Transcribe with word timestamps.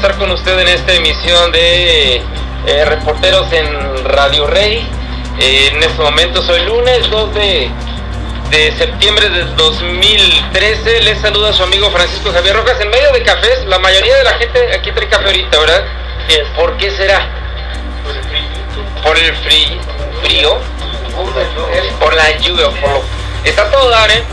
estar 0.00 0.16
con 0.16 0.30
usted 0.30 0.58
en 0.58 0.68
esta 0.68 0.94
emisión 0.94 1.52
de 1.52 2.22
eh, 2.66 2.84
Reporteros 2.86 3.52
en 3.52 4.02
Radio 4.06 4.46
Rey. 4.46 4.88
Eh, 5.38 5.68
en 5.70 5.82
este 5.82 6.00
momento 6.00 6.40
soy 6.40 6.64
lunes 6.64 7.10
2 7.10 7.34
de, 7.34 7.70
de 8.48 8.72
septiembre 8.78 9.28
del 9.28 9.54
2013. 9.56 11.02
Les 11.02 11.20
saluda 11.20 11.52
su 11.52 11.64
amigo 11.64 11.90
Francisco 11.90 12.32
Javier 12.32 12.56
Rojas 12.56 12.80
en 12.80 12.88
medio 12.88 13.12
de 13.12 13.22
cafés. 13.22 13.66
La 13.66 13.78
mayoría 13.78 14.16
de 14.16 14.24
la 14.24 14.38
gente 14.38 14.74
aquí 14.74 14.90
trae 14.90 15.06
café 15.06 15.26
ahorita, 15.26 15.58
¿verdad? 15.58 15.84
¿Por 16.56 16.78
qué 16.78 16.90
será? 16.92 17.28
Por 19.04 19.18
el 19.18 19.36
frío. 19.36 19.78
frío. 20.22 20.58
Por 22.00 22.14
la 22.14 22.38
lluvia. 22.38 22.70
Por 22.70 22.90
lo... 22.90 23.02
Está 23.44 23.70
todo 23.70 23.90
dar, 23.90 24.10
¿eh? 24.10 24.24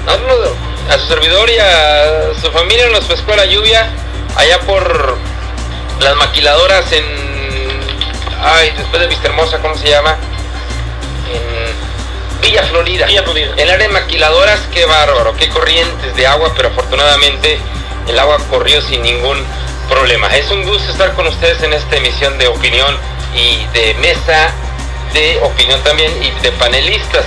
A 0.90 0.98
su 0.98 1.08
servidor 1.08 1.50
y 1.50 1.58
a 1.58 2.34
su 2.42 2.50
familia 2.54 2.88
nos 2.88 3.04
pescó 3.04 3.36
la 3.36 3.46
lluvia 3.46 3.90
allá 4.38 4.60
por 4.62 5.18
las 6.00 6.16
maquiladoras 6.16 6.92
en. 6.92 7.06
Ay, 8.42 8.72
después 8.78 9.02
de 9.02 9.08
Vista 9.08 9.28
Hermosa, 9.28 9.60
¿cómo 9.60 9.76
se 9.76 9.90
llama? 9.90 10.16
En 11.32 12.42
Villa 12.42 12.64
Florida. 12.64 13.06
Villa 13.08 13.24
Florida. 13.24 13.54
El 13.58 13.70
área 13.70 13.88
de 13.88 13.94
maquiladoras, 13.94 14.60
qué 14.74 14.86
bárbaro, 14.86 15.36
qué 15.38 15.50
corrientes 15.50 16.16
de 16.16 16.28
agua, 16.28 16.54
pero 16.56 16.70
afortunadamente 16.70 17.60
el 18.08 18.20
agua 18.20 18.38
corrió 18.50 18.82
sin 18.82 19.02
ningún 19.02 19.44
problema. 19.90 20.28
Es 20.36 20.52
un 20.52 20.64
gusto 20.64 20.92
estar 20.92 21.14
con 21.14 21.28
ustedes 21.28 21.62
en 21.64 21.74
esta 21.74 21.98
emisión 21.98 22.38
de 22.38 22.48
opinión 22.48 22.96
y 23.36 23.66
de 23.74 23.94
mesa 23.96 24.52
de 25.14 25.40
opinión 25.42 25.82
también 25.84 26.12
y 26.22 26.30
de 26.42 26.52
panelistas. 26.54 27.26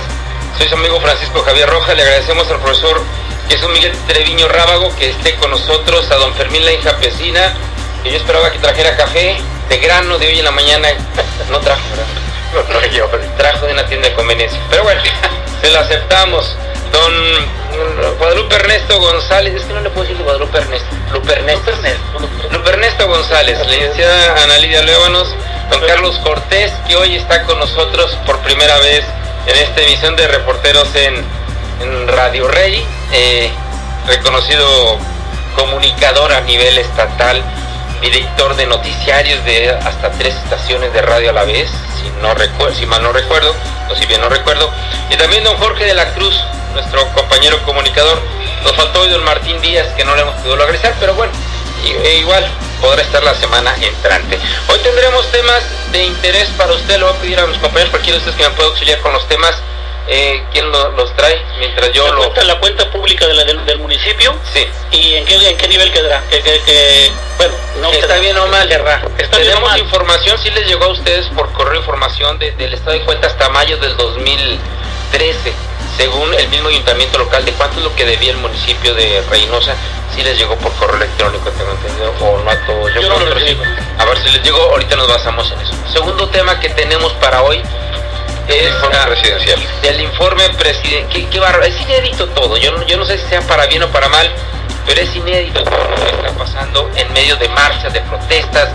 Soy 0.57 0.67
su 0.67 0.75
amigo 0.75 0.99
Francisco 0.99 1.41
Javier 1.43 1.69
Roja, 1.69 1.93
le 1.93 2.03
agradecemos 2.03 2.49
al 2.49 2.59
profesor 2.59 3.01
Jesús 3.49 3.69
Miguel 3.69 3.93
Treviño 4.07 4.47
Rábago 4.47 4.95
que 4.97 5.09
esté 5.09 5.35
con 5.35 5.51
nosotros, 5.51 6.09
a 6.11 6.15
don 6.15 6.33
Fermín 6.35 6.63
La 6.65 6.97
Pesina, 6.97 7.53
yo 8.09 8.17
esperaba 8.17 8.51
que 8.51 8.59
trajera 8.59 8.95
café 8.95 9.37
de 9.69 9.77
grano 9.77 10.17
de 10.17 10.27
hoy 10.27 10.39
en 10.39 10.45
la 10.45 10.51
mañana, 10.51 10.89
no 11.49 11.59
trajo, 11.59 11.81
¿verdad? 11.91 12.21
No, 12.69 12.85
yo, 12.87 13.07
trajo 13.37 13.65
de 13.65 13.73
una 13.73 13.85
tienda 13.85 14.09
de 14.09 14.15
conveniencia. 14.15 14.59
Pero 14.69 14.83
bueno, 14.83 15.01
se 15.61 15.69
lo 15.69 15.79
aceptamos. 15.79 16.57
Don 16.91 17.13
Guadalupe 18.17 18.55
Ernesto 18.55 18.99
González, 18.99 19.55
es 19.55 19.63
que 19.63 19.73
no 19.73 19.79
le 19.79 19.89
puedo 19.89 20.07
decir 20.07 20.21
Guadalupe 20.21 20.57
Ernesto, 20.57 20.89
Lupe 21.13 21.31
Ernesto. 21.31 21.71
Lupe 22.51 22.69
Ernesto 22.69 23.07
González, 23.07 23.59
la 23.59 23.65
licenciada 23.65 24.43
Ana 24.43 24.57
Lidia 24.57 24.81
Luébanos, 24.81 25.33
don 25.69 25.79
Carlos 25.87 26.19
Cortés, 26.19 26.73
que 26.87 26.97
hoy 26.97 27.15
está 27.15 27.43
con 27.43 27.59
nosotros 27.59 28.17
por 28.25 28.39
primera 28.39 28.77
vez 28.79 29.05
en 29.45 29.55
esta 29.55 29.81
emisión 29.81 30.15
de 30.17 30.27
reporteros 30.27 30.93
en, 30.95 31.15
en 31.81 32.07
Radio 32.09 32.49
Rey, 32.49 32.85
eh, 33.13 33.49
reconocido 34.07 34.97
comunicador 35.55 36.33
a 36.33 36.41
nivel 36.41 36.77
estatal, 36.77 37.41
director 38.01 38.55
de 38.55 38.65
noticiarios 38.65 39.43
de 39.45 39.69
hasta 39.69 40.11
tres 40.11 40.35
estaciones 40.35 40.91
de 40.91 41.01
radio 41.01 41.29
a 41.29 41.33
la 41.33 41.43
vez, 41.43 41.69
si 42.01 42.09
no 42.21 42.33
recuerdo, 42.33 42.75
si 42.75 42.85
mal 42.85 43.01
no 43.03 43.13
recuerdo, 43.13 43.55
o 43.89 43.95
si 43.95 44.05
bien 44.07 44.21
no 44.21 44.29
recuerdo, 44.29 44.69
y 45.09 45.15
también 45.15 45.43
don 45.43 45.55
Jorge 45.57 45.85
de 45.85 45.93
la 45.93 46.13
Cruz, 46.13 46.35
nuestro 46.73 47.07
compañero 47.13 47.61
comunicador. 47.63 48.19
Nos 48.63 48.75
faltó 48.75 49.01
hoy 49.01 49.09
don 49.09 49.23
Martín 49.23 49.61
Díaz, 49.61 49.87
que 49.95 50.03
no 50.03 50.15
le 50.15 50.21
hemos 50.21 50.35
podido 50.35 50.55
localizar, 50.55 50.93
pero 50.99 51.13
bueno, 51.13 51.31
e 51.83 52.17
igual 52.17 52.45
podrá 52.79 53.01
estar 53.01 53.23
la 53.23 53.35
semana 53.35 53.75
entrante. 53.81 54.39
Hoy 54.67 54.79
tendremos 54.79 55.29
temas 55.31 55.63
de 55.91 56.03
interés 56.03 56.49
para 56.57 56.73
usted, 56.73 56.97
lo 56.99 57.07
voy 57.07 57.15
a 57.15 57.19
pedir 57.19 57.39
a 57.39 57.47
mis 57.47 57.57
compañeros, 57.57 57.91
cualquiera 57.91 58.19
de 58.19 58.25
ustedes 58.25 58.37
que 58.37 58.49
me 58.49 58.55
pueda 58.55 58.69
auxiliar 58.69 58.99
con 59.01 59.13
los 59.13 59.27
temas. 59.27 59.55
Eh, 60.07 60.43
¿Quién 60.51 60.71
lo, 60.71 60.89
los 60.91 61.15
trae? 61.15 61.41
Mientras 61.59 61.91
yo 61.93 62.07
la 62.07 62.13
lo... 62.13 62.21
Cuenta, 62.21 62.43
la 62.43 62.59
cuenta 62.59 62.91
pública 62.91 63.27
de 63.27 63.33
la, 63.33 63.43
del, 63.43 63.65
del, 63.65 63.79
municipio. 63.79 64.35
Sí. 64.51 64.65
¿Y 64.91 65.15
en 65.15 65.25
qué, 65.25 65.35
en 65.35 65.57
qué 65.57 65.67
nivel 65.67 65.91
quedará? 65.91 66.23
Que, 66.29 66.41
que, 66.41 66.59
que, 66.61 67.11
bueno, 67.37 67.53
no 67.79 67.91
¿Está 67.91 68.17
bien 68.19 68.37
o 68.37 68.47
mal? 68.47 68.69
Está 68.71 69.37
Tenemos 69.37 69.69
mal. 69.69 69.79
información, 69.79 70.37
si 70.39 70.49
les 70.49 70.67
llegó 70.67 70.85
a 70.85 70.89
ustedes 70.89 71.27
por 71.29 71.51
correo 71.53 71.79
información 71.79 72.39
de, 72.39 72.51
del 72.51 72.73
estado 72.73 72.93
de 72.93 73.05
cuenta 73.05 73.27
hasta 73.27 73.49
mayo 73.49 73.77
del 73.77 73.95
2013 73.95 75.53
según 75.97 76.33
el 76.33 76.47
mismo 76.49 76.69
ayuntamiento 76.69 77.17
local, 77.17 77.43
de 77.45 77.51
cuánto 77.53 77.77
es 77.77 77.83
lo 77.83 77.95
que 77.95 78.05
debía 78.05 78.31
el 78.31 78.37
municipio 78.37 78.95
de 78.95 79.21
Reynosa, 79.29 79.75
si 80.15 80.23
les 80.23 80.37
llegó 80.37 80.55
por 80.57 80.73
correo 80.73 80.97
electrónico, 80.97 81.49
tengo 81.51 81.71
entendido, 81.71 82.13
o 82.21 82.39
no 82.39 82.49
a 82.49 82.55
todos. 82.65 82.93
Yo, 82.93 83.01
Yo 83.01 83.09
no 83.09 83.19
lo 83.19 83.33
recibo. 83.33 83.63
A 83.97 84.05
ver 84.05 84.17
si 84.19 84.29
les 84.29 84.41
llegó, 84.41 84.61
ahorita 84.71 84.95
nos 84.95 85.07
basamos 85.07 85.51
en 85.51 85.61
eso. 85.61 85.73
Segundo 85.91 86.27
tema 86.29 86.59
que 86.59 86.69
tenemos 86.69 87.13
para 87.13 87.43
hoy 87.43 87.61
el 88.51 88.67
informe 88.67 88.97
presidencial. 89.07 89.59
Del 89.81 90.01
informe 90.01 90.49
presidencial. 90.49 91.09
Qué, 91.09 91.29
qué 91.29 91.39
barro. 91.39 91.63
Es 91.63 91.79
inédito 91.81 92.27
todo. 92.29 92.57
Yo 92.57 92.71
no, 92.71 92.85
yo 92.85 92.97
no 92.97 93.05
sé 93.05 93.17
si 93.17 93.27
sea 93.27 93.41
para 93.41 93.65
bien 93.67 93.83
o 93.83 93.87
para 93.89 94.09
mal, 94.09 94.29
pero 94.85 95.01
es 95.01 95.15
inédito 95.15 95.63
todo 95.63 95.83
lo 95.89 95.95
que 95.95 96.11
está 96.11 96.31
pasando 96.37 96.89
en 96.95 97.11
medio 97.13 97.35
de 97.37 97.47
marchas, 97.49 97.93
de 97.93 98.01
protestas, 98.01 98.69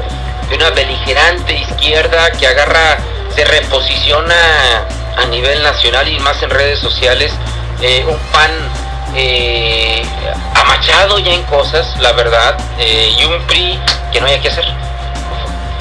de 0.48 0.56
una 0.56 0.70
beligerante 0.70 1.54
izquierda 1.54 2.31
que 2.32 2.47
agarra, 2.47 2.98
se 3.34 3.44
reposiciona 3.44 4.34
a 5.16 5.25
nivel 5.26 5.62
nacional 5.62 6.09
y 6.09 6.19
más 6.20 6.42
en 6.42 6.50
redes 6.50 6.78
sociales, 6.78 7.32
eh, 7.81 8.04
un 8.06 8.19
pan 8.32 8.50
eh, 9.15 10.03
amachado 10.54 11.19
ya 11.19 11.32
en 11.32 11.42
cosas, 11.44 11.97
la 12.00 12.12
verdad, 12.12 12.56
eh, 12.78 13.15
y 13.19 13.25
un 13.25 13.42
PRI 13.47 13.78
que 14.12 14.20
no 14.20 14.26
hay 14.26 14.38
que 14.41 14.48
hacer. 14.48 14.65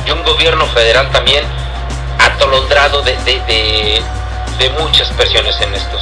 Y 0.06 0.12
un 0.12 0.24
gobierno 0.24 0.66
federal 0.68 1.10
también 1.12 1.44
atolondrado 2.36 3.02
de, 3.02 3.16
de, 3.24 3.40
de, 3.48 4.02
de 4.60 4.70
muchas 4.82 5.10
presiones 5.12 5.60
en 5.62 5.74
estos 5.74 6.02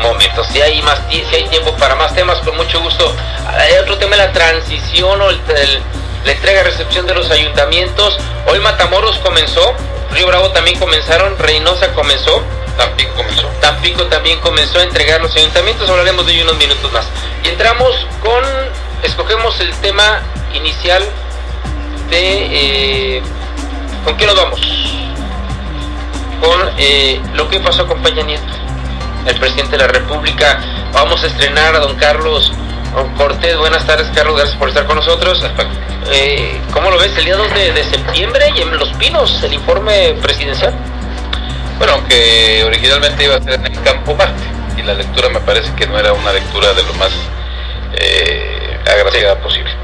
momentos. 0.00 0.46
Si 0.48 0.60
hay, 0.60 0.82
más, 0.82 1.00
si 1.10 1.34
hay 1.34 1.44
tiempo 1.48 1.72
para 1.76 1.94
más 1.94 2.14
temas, 2.14 2.38
con 2.38 2.56
mucho 2.56 2.80
gusto. 2.80 3.14
Hay 3.46 3.74
otro 3.74 3.98
tema, 3.98 4.16
la 4.16 4.32
transición 4.32 5.20
o 5.20 5.30
el, 5.30 5.40
el, 5.56 5.82
la 6.24 6.32
entrega-recepción 6.32 7.06
de 7.06 7.14
los 7.14 7.30
ayuntamientos. 7.30 8.18
Hoy 8.46 8.58
Matamoros 8.60 9.18
comenzó, 9.18 9.74
Río 10.10 10.26
Bravo 10.26 10.50
también 10.50 10.78
comenzaron, 10.78 11.38
Reynosa 11.38 11.92
comenzó. 11.92 12.42
Tampico 12.76 13.12
comenzó. 13.14 13.46
Tampico 13.60 14.04
también 14.06 14.40
comenzó 14.40 14.78
a 14.78 14.82
entregar 14.82 15.20
los 15.20 15.36
ayuntamientos, 15.36 15.88
hablaremos 15.90 16.26
de 16.26 16.32
ello 16.32 16.44
unos 16.44 16.56
minutos 16.56 16.90
más. 16.90 17.06
Y 17.44 17.48
entramos 17.48 18.06
con, 18.22 18.42
escogemos 19.02 19.60
el 19.60 19.74
tema 19.76 20.22
inicial 20.54 21.04
de, 22.08 23.16
eh, 23.18 23.22
¿con 24.04 24.16
qué 24.16 24.26
nos 24.26 24.36
vamos? 24.36 24.60
Con 26.42 26.70
eh, 26.76 27.20
lo 27.34 27.48
que 27.48 27.60
pasó 27.60 27.86
con 27.86 28.02
Peña 28.02 28.24
Nieto, 28.24 28.52
el 29.26 29.38
presidente 29.38 29.76
de 29.76 29.78
la 29.78 29.86
República. 29.86 30.60
Vamos 30.92 31.22
a 31.22 31.28
estrenar 31.28 31.76
a 31.76 31.78
don 31.78 31.94
Carlos 31.94 32.52
Cortés. 33.16 33.56
Buenas 33.56 33.86
tardes, 33.86 34.10
Carlos, 34.12 34.36
gracias 34.36 34.58
por 34.58 34.68
estar 34.68 34.84
con 34.84 34.96
nosotros. 34.96 35.40
Eh, 36.10 36.60
¿Cómo 36.72 36.90
lo 36.90 36.98
ves? 36.98 37.16
El 37.16 37.26
día 37.26 37.36
2 37.36 37.54
de, 37.54 37.72
de 37.72 37.84
septiembre 37.84 38.52
y 38.56 38.60
en 38.60 38.76
Los 38.76 38.88
Pinos, 38.94 39.40
el 39.44 39.54
informe 39.54 40.14
presidencial. 40.20 40.74
Bueno, 41.78 41.94
aunque 41.94 42.64
originalmente 42.64 43.22
iba 43.22 43.36
a 43.36 43.40
ser 43.40 43.54
en 43.54 43.66
el 43.66 43.82
campo 43.82 44.14
Marte, 44.16 44.42
y 44.76 44.82
la 44.82 44.94
lectura 44.94 45.28
me 45.28 45.40
parece 45.40 45.72
que 45.76 45.86
no 45.86 45.96
era 45.96 46.12
una 46.12 46.32
lectura 46.32 46.72
de 46.74 46.82
lo 46.82 46.92
más 46.94 47.12
eh, 47.94 48.78
agraciada 48.84 49.36
sí. 49.36 49.42
posible. 49.42 49.81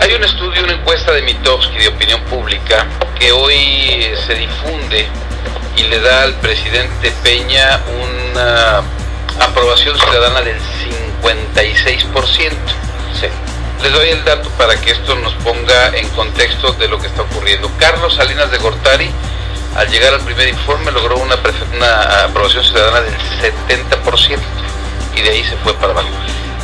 Hay 0.00 0.12
un 0.14 0.24
estudio, 0.24 0.62
una 0.64 0.74
encuesta 0.74 1.12
de 1.12 1.22
Mitofsky 1.22 1.78
de 1.78 1.88
opinión 1.88 2.20
pública 2.22 2.86
que 3.18 3.32
hoy 3.32 4.12
se 4.26 4.34
difunde 4.34 5.06
y 5.76 5.84
le 5.84 6.00
da 6.00 6.22
al 6.22 6.34
presidente 6.34 7.12
Peña 7.22 7.80
una 8.02 8.82
aprobación 9.40 9.98
ciudadana 9.98 10.40
del 10.42 10.58
56%. 11.22 12.50
Sí. 13.20 13.28
Les 13.82 13.92
doy 13.92 14.08
el 14.10 14.24
dato 14.24 14.48
para 14.50 14.80
que 14.80 14.90
esto 14.90 15.14
nos 15.16 15.32
ponga 15.34 15.88
en 15.96 16.08
contexto 16.10 16.72
de 16.72 16.88
lo 16.88 16.98
que 16.98 17.06
está 17.06 17.22
ocurriendo. 17.22 17.70
Carlos 17.78 18.14
Salinas 18.14 18.50
de 18.50 18.58
Gortari 18.58 19.10
al 19.76 19.88
llegar 19.90 20.14
al 20.14 20.20
primer 20.20 20.48
informe 20.48 20.92
logró 20.92 21.16
una, 21.16 21.36
una 21.74 22.24
aprobación 22.24 22.62
ciudadana 22.62 23.00
del 23.00 23.14
70% 23.14 24.38
y 25.16 25.22
de 25.22 25.30
ahí 25.30 25.44
se 25.44 25.56
fue 25.56 25.74
para 25.74 25.92
abajo. 25.92 26.08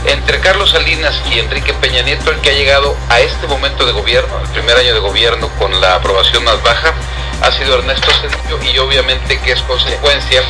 Entre 0.06 0.40
Carlos 0.40 0.70
Salinas 0.70 1.20
y 1.30 1.38
Enrique 1.38 1.74
Peña 1.74 2.02
Nieto, 2.02 2.30
el 2.30 2.38
que 2.40 2.50
ha 2.50 2.54
llegado 2.54 2.96
a 3.08 3.20
este 3.20 3.46
momento 3.46 3.84
de 3.84 3.92
gobierno, 3.92 4.40
el 4.42 4.48
primer 4.48 4.76
año 4.76 4.94
de 4.94 5.00
gobierno 5.00 5.48
con 5.58 5.78
la 5.80 5.96
aprobación 5.96 6.42
más 6.44 6.62
baja, 6.62 6.94
ha 7.42 7.52
sido 7.52 7.78
Ernesto 7.78 8.10
Cedillo 8.20 8.62
y 8.62 8.78
obviamente 8.78 9.38
que 9.40 9.52
es 9.52 9.62
consecuencia 9.62 10.42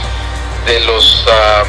de 0.67 0.81
los 0.81 1.25
uh, 1.27 1.67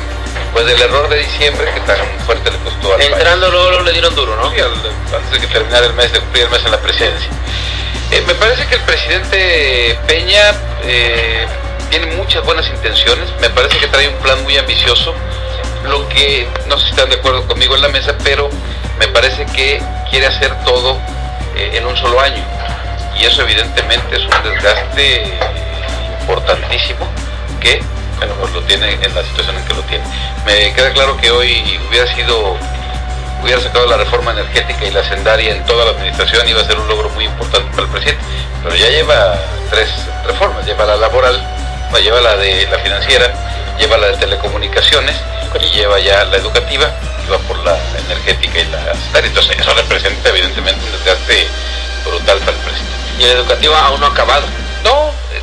pues 0.53 0.65
del 0.65 0.81
error 0.81 1.07
de 1.09 1.19
diciembre 1.19 1.71
que 1.73 1.79
tan 1.81 1.97
fuerte 2.25 2.51
le 2.51 2.57
costó 2.59 2.93
al 2.93 3.01
Entrando 3.01 3.49
país. 3.49 3.61
luego 3.63 3.81
le 3.81 3.91
dieron 3.93 4.15
duro, 4.15 4.35
¿no? 4.35 4.51
Sí, 4.51 4.59
al, 4.59 4.73
antes 5.15 5.31
de 5.31 5.39
que 5.39 5.47
terminara 5.47 5.85
el 5.85 5.93
mes, 5.93 6.11
de 6.11 6.19
cumplir 6.19 6.45
el 6.45 6.49
mes 6.49 6.63
en 6.65 6.71
la 6.71 6.79
presidencia. 6.79 7.29
Eh, 8.11 8.23
me 8.27 8.35
parece 8.35 8.67
que 8.67 8.75
el 8.75 8.81
presidente 8.81 9.97
Peña 10.07 10.53
eh, 10.83 11.47
tiene 11.89 12.07
muchas 12.15 12.43
buenas 12.43 12.67
intenciones, 12.67 13.29
me 13.39 13.49
parece 13.49 13.77
que 13.77 13.87
trae 13.87 14.07
un 14.07 14.17
plan 14.17 14.43
muy 14.43 14.57
ambicioso, 14.57 15.13
lo 15.85 16.07
que 16.09 16.47
no 16.67 16.77
sé 16.77 16.85
si 16.85 16.91
están 16.91 17.09
de 17.09 17.15
acuerdo 17.15 17.47
conmigo 17.47 17.75
en 17.75 17.81
la 17.81 17.89
mesa, 17.89 18.15
pero 18.23 18.49
me 18.99 19.07
parece 19.07 19.45
que 19.47 19.81
quiere 20.09 20.27
hacer 20.27 20.53
todo 20.63 20.97
eh, 21.55 21.71
en 21.73 21.85
un 21.85 21.95
solo 21.97 22.19
año 22.19 22.43
y 23.19 23.25
eso 23.25 23.41
evidentemente 23.41 24.15
es 24.15 24.23
un 24.23 24.43
desgaste 24.43 25.37
importantísimo 26.21 27.07
que 27.59 27.81
bueno, 28.17 28.33
pues 28.39 28.53
lo 28.53 28.61
tiene 28.63 28.93
en 28.93 29.15
la 29.15 29.23
situación 29.23 29.57
en 29.57 29.65
que 29.65 29.73
lo 29.73 29.81
tiene. 29.83 30.03
Me 30.45 30.73
queda 30.73 30.91
claro 30.93 31.17
que 31.17 31.31
hoy 31.31 31.79
hubiera 31.89 32.07
sido 32.13 32.55
hubiera 33.41 33.59
sacado 33.59 33.87
la 33.87 33.97
reforma 33.97 34.31
energética 34.31 34.85
y 34.85 34.91
la 34.91 35.03
sendaria 35.03 35.55
en 35.55 35.65
toda 35.65 35.85
la 35.85 35.91
administración, 35.91 36.47
iba 36.47 36.61
a 36.61 36.65
ser 36.65 36.77
un 36.77 36.87
logro 36.87 37.09
muy 37.09 37.25
importante 37.25 37.69
para 37.71 37.83
el 37.83 37.89
presidente. 37.89 38.23
Pero 38.63 38.75
ya 38.75 38.89
lleva 38.89 39.39
tres 39.71 39.89
reformas, 40.25 40.65
lleva 40.65 40.85
la 40.85 40.97
laboral, 40.97 41.41
lleva 42.01 42.21
la 42.21 42.35
de 42.37 42.67
la 42.69 42.77
financiera, 42.77 43.33
lleva 43.79 43.97
la 43.97 44.07
de 44.07 44.17
telecomunicaciones 44.17 45.15
y 45.59 45.69
lleva 45.71 45.99
ya 45.99 46.23
la 46.25 46.37
educativa, 46.37 46.93
y 47.25 47.29
va 47.29 47.37
por 47.39 47.57
la 47.59 47.77
energética 48.05 48.59
y 48.59 48.65
la 48.65 48.93
sendaria. 48.95 49.27
Entonces 49.29 49.57
eso 49.59 49.73
representa 49.73 50.29
evidentemente 50.29 50.85
un 50.85 50.91
desgaste 50.91 51.47
brutal 52.05 52.39
para 52.39 52.51
el 52.51 52.63
presidente. 52.63 52.95
Y 53.19 53.23
la 53.23 53.31
educativa 53.33 53.87
aún 53.87 53.99
no 53.99 54.07
ha 54.07 54.09
acabado. 54.09 54.45
No, 54.83 55.09
eh, 55.09 55.41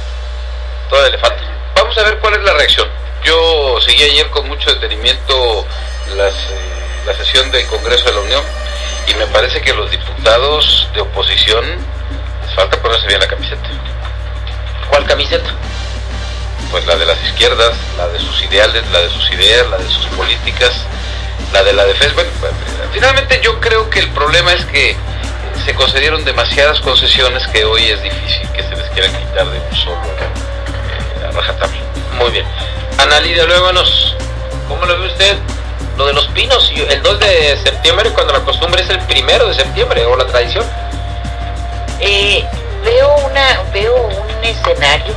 todavía 0.88 1.12
le 1.12 1.18
falta. 1.18 1.42
Vamos 1.74 1.96
a 1.98 2.02
ver 2.02 2.18
cuál 2.18 2.34
es 2.34 2.42
la 2.42 2.52
reacción. 2.54 2.88
Yo 3.24 3.78
seguí 3.80 4.02
ayer 4.02 4.28
con 4.30 4.48
mucho 4.48 4.72
detenimiento 4.72 5.66
las, 6.16 6.34
eh, 6.34 6.78
la 7.06 7.14
sesión 7.14 7.50
del 7.50 7.66
Congreso 7.66 8.06
de 8.06 8.12
la 8.12 8.20
Unión 8.20 8.44
y 9.06 9.14
me 9.14 9.26
parece 9.26 9.60
que 9.60 9.72
los 9.72 9.90
diputados 9.90 10.88
de 10.94 11.00
oposición 11.00 11.64
les 12.44 12.54
falta 12.54 12.80
ponerse 12.80 13.06
bien 13.06 13.20
la 13.20 13.28
camiseta. 13.28 13.68
¿Cuál 14.90 15.04
camiseta? 15.06 15.50
Pues 16.70 16.86
la 16.86 16.96
de 16.96 17.06
las 17.06 17.22
izquierdas, 17.24 17.72
la 17.96 18.08
de 18.08 18.18
sus 18.18 18.42
ideales, 18.42 18.84
la 18.90 19.00
de 19.00 19.08
sus 19.08 19.30
ideas, 19.30 19.68
la 19.70 19.78
de 19.78 19.88
sus 19.88 20.06
políticas, 20.08 20.72
la 21.52 21.62
de 21.62 21.72
la 21.72 21.84
defensa. 21.84 22.14
Bueno, 22.14 22.30
pues, 22.40 22.52
finalmente 22.92 23.40
yo 23.42 23.58
creo 23.60 23.88
que 23.88 24.00
el 24.00 24.10
problema 24.10 24.52
es 24.52 24.64
que 24.66 24.96
se 25.64 25.74
concedieron 25.74 26.24
demasiadas 26.24 26.80
concesiones 26.80 27.46
que 27.48 27.64
hoy 27.64 27.84
es 27.84 28.02
difícil 28.02 28.48
que 28.52 28.62
se 28.62 28.76
les 28.76 28.88
quieran 28.90 29.12
quitar 29.12 29.46
de 29.50 29.58
un 29.58 29.76
solo 29.76 30.00
eh, 30.02 31.30
rajatabla. 31.32 31.78
Muy 32.18 32.30
bien. 32.30 32.46
Ana 32.98 33.20
Lidia, 33.20 33.44
luego 33.44 33.72
nos, 33.72 34.16
¿cómo 34.66 34.84
lo 34.84 34.98
ve 35.00 35.06
usted? 35.06 35.36
Lo 35.96 36.06
de 36.06 36.12
los 36.12 36.26
pinos, 36.28 36.72
el 36.74 37.02
2 37.02 37.20
de 37.20 37.56
septiembre, 37.62 38.10
cuando 38.10 38.32
la 38.32 38.40
costumbre 38.40 38.82
es 38.82 38.90
el 38.90 39.00
primero 39.00 39.48
de 39.48 39.54
septiembre, 39.54 40.04
o 40.06 40.16
la 40.16 40.26
tradición. 40.26 40.64
Eh, 42.00 42.44
veo, 42.84 43.16
una, 43.26 43.62
veo 43.72 43.96
un 43.96 44.44
escenario 44.44 45.14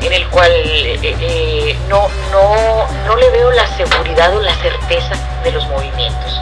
en 0.00 0.12
el 0.12 0.26
cual 0.28 0.50
eh, 0.50 0.98
eh, 1.02 1.76
no, 1.88 2.08
no, 2.30 2.86
no 3.06 3.16
le 3.16 3.30
veo 3.30 3.50
la 3.52 3.66
seguridad 3.76 4.34
o 4.36 4.40
la 4.40 4.54
certeza 4.56 5.14
de 5.42 5.52
los 5.52 5.66
movimientos. 5.68 6.38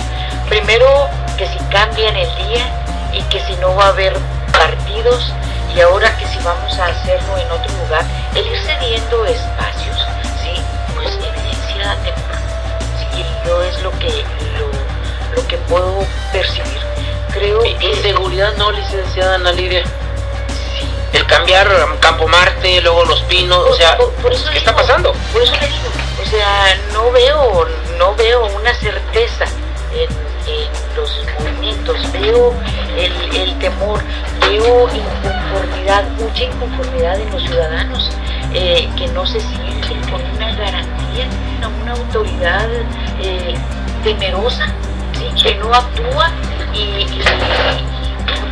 Primero, 0.48 1.08
que 1.36 1.46
si 1.46 1.58
cambian 1.70 2.16
el 2.16 2.34
día 2.36 2.66
y 3.12 3.22
que 3.24 3.40
si 3.40 3.54
no 3.56 3.74
va 3.74 3.86
a 3.86 3.88
haber 3.88 4.14
partidos 4.52 5.32
y 5.74 5.80
ahora 5.80 6.16
que 6.16 6.26
si 6.26 6.38
vamos 6.44 6.78
a 6.78 6.86
hacerlo 6.86 7.36
en 7.36 7.50
otro 7.50 7.72
lugar, 7.84 8.04
el 8.34 8.46
ir 8.46 8.58
cediendo 8.60 9.26
espacios, 9.26 10.06
¿sí? 10.42 10.60
Pues 10.94 11.08
evidencia 11.14 11.96
temor. 12.04 12.34
Sí, 12.98 13.24
yo 13.46 13.62
es 13.62 13.82
lo 13.82 13.90
que, 13.98 14.24
lo, 14.58 15.36
lo 15.36 15.48
que 15.48 15.56
puedo 15.68 16.04
percibir. 16.32 16.78
Creo 17.32 17.64
¿Y, 17.64 17.74
que... 17.74 17.88
Inseguridad 17.88 18.54
no, 18.56 18.70
licenciada 18.70 19.34
Ana 19.34 19.50
Lidia? 19.52 19.82
Cambiar 21.38 21.69
Campo 22.00 22.28
Marte, 22.28 22.81
luego 22.81 23.04
Los 23.06 23.20
Pinos, 23.22 23.58
o 23.69 23.75
sea, 23.75 23.96
por, 23.96 24.12
por 24.14 24.32
eso 24.32 24.48
¿qué 24.50 24.58
está 24.58 24.75
pasando? 24.75 25.12
Por 25.32 25.42
eso 25.42 25.52
le 25.60 25.66
digo, 25.66 25.88
o 26.22 26.26
sea, 26.28 26.76
no 26.92 27.10
veo, 27.10 27.66
no 27.98 28.14
veo 28.14 28.46
una 28.56 28.72
certeza 28.75 29.44
en, 29.92 30.08
en 30.52 30.69
los 30.96 31.10
movimientos, 31.40 32.12
veo 32.12 32.54
el, 32.96 33.36
el 33.36 33.58
temor, 33.58 34.00
veo 34.42 34.88
inconformidad, 34.88 36.04
mucha 36.20 36.44
inconformidad 36.44 37.19
en 37.20 37.31
los 37.32 37.42
ciudadanos 37.42 38.10
eh, 38.52 38.88
que 38.96 39.08
no 39.08 39.26
se 39.26 39.40
sienten 39.40 40.00
con 40.10 40.22
una 40.36 40.54
garantía, 40.54 41.26
una, 41.58 41.69
una 41.82 41.92
autoridad 41.92 42.69
eh, 43.20 43.54
temerosa, 44.04 44.66
¿sí? 45.19 45.42
que 45.42 45.54
no 45.56 45.75
actúa 45.75 46.31
y, 46.72 46.78
y- 46.78 47.22
y 47.22 48.03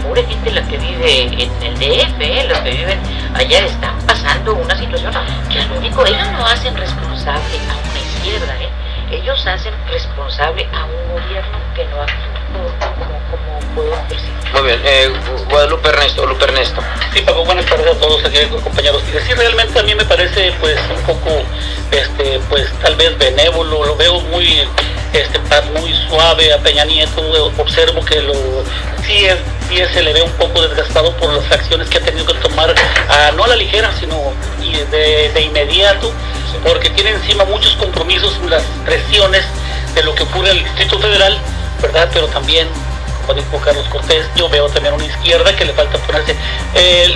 pobre 0.02 0.24
gente 0.24 0.50
la 0.50 0.62
que 0.66 0.78
vive 0.78 1.22
en 1.22 1.62
el 1.62 1.74
DF, 1.78 2.20
eh, 2.20 2.46
los 2.48 2.58
que 2.58 2.70
viven 2.70 2.98
allá 3.34 3.66
están 3.66 3.98
pasando 4.06 4.54
una 4.54 4.76
situación 4.76 5.12
que 5.50 5.58
es 5.58 5.68
lo 5.68 5.76
único, 5.76 6.04
ellos 6.06 6.30
no 6.32 6.46
hacen 6.46 6.76
responsable 6.76 7.56
a 7.70 7.90
una 7.90 7.98
izquierda, 7.98 8.56
¿eh? 8.60 8.68
ellos 9.12 9.46
hacen 9.46 9.74
responsable 9.88 10.66
a 10.72 10.84
un 10.84 11.12
gobierno 11.12 11.58
que 11.74 11.84
no 11.86 12.02
actúa 12.02 12.90
como, 12.90 13.20
como 13.30 13.74
puedo 13.74 14.08
percibir. 14.08 14.32
Muy 14.52 14.62
bien, 14.62 14.80
eh, 14.84 15.12
Guadalupe 15.48 15.88
Ernesto, 15.88 16.26
Lupe 16.26 16.44
Ernesto. 16.44 16.82
Sí, 17.12 17.20
Paco, 17.22 17.44
buenas 17.44 17.66
tardes 17.66 17.96
a 17.96 17.98
todos 17.98 18.24
aquí 18.24 18.38
compañeros. 18.62 19.02
Y 19.08 19.18
sí, 19.26 19.34
realmente 19.34 19.78
a 19.78 19.82
mí 19.82 19.94
me 19.94 20.04
parece 20.04 20.52
pues 20.60 20.78
un 20.94 21.02
poco, 21.02 21.42
este, 21.90 22.40
pues 22.48 22.70
tal 22.82 22.96
vez 22.96 23.16
benévolo, 23.18 23.84
lo 23.84 23.96
veo 23.96 24.20
muy, 24.20 24.66
este, 25.12 25.38
muy 25.78 25.94
suave 26.08 26.52
a 26.52 26.58
Peña 26.58 26.84
Nieto, 26.84 27.22
observo 27.58 28.04
que 28.04 28.20
lo, 28.20 28.34
sí, 29.02 29.26
es, 29.26 29.38
se 29.92 30.02
le 30.02 30.12
ve 30.12 30.22
un 30.22 30.30
poco 30.32 30.62
desgastado 30.62 31.14
por 31.16 31.32
las 31.32 31.50
acciones 31.50 31.88
que 31.88 31.98
ha 31.98 32.00
tenido 32.00 32.26
que 32.26 32.34
tomar, 32.34 32.74
a- 33.08 33.30
no 33.32 33.44
a 33.44 33.48
la 33.48 33.56
ligera, 33.56 33.90
sino 33.98 34.32
de, 34.90 35.30
de 35.32 35.40
inmediato, 35.40 36.12
porque 36.66 36.90
tiene 36.90 37.10
encima 37.10 37.44
muchos 37.44 37.74
compromisos, 37.76 38.38
las 38.48 38.62
presiones 38.84 39.44
de 39.94 40.02
lo 40.02 40.14
que 40.14 40.22
ocurre 40.24 40.50
en 40.50 40.58
el 40.58 40.64
Distrito 40.64 40.98
Federal, 40.98 41.38
¿verdad? 41.80 42.08
Pero 42.12 42.26
también 42.28 42.68
dijo 43.34 43.58
Carlos 43.64 43.86
Cortés, 43.88 44.26
yo 44.36 44.46
veo 44.50 44.68
también 44.68 44.92
una 44.94 45.06
izquierda 45.06 45.56
que 45.56 45.64
le 45.64 45.72
falta 45.72 45.96
ponerse, 45.98 46.36
eh, 46.74 47.14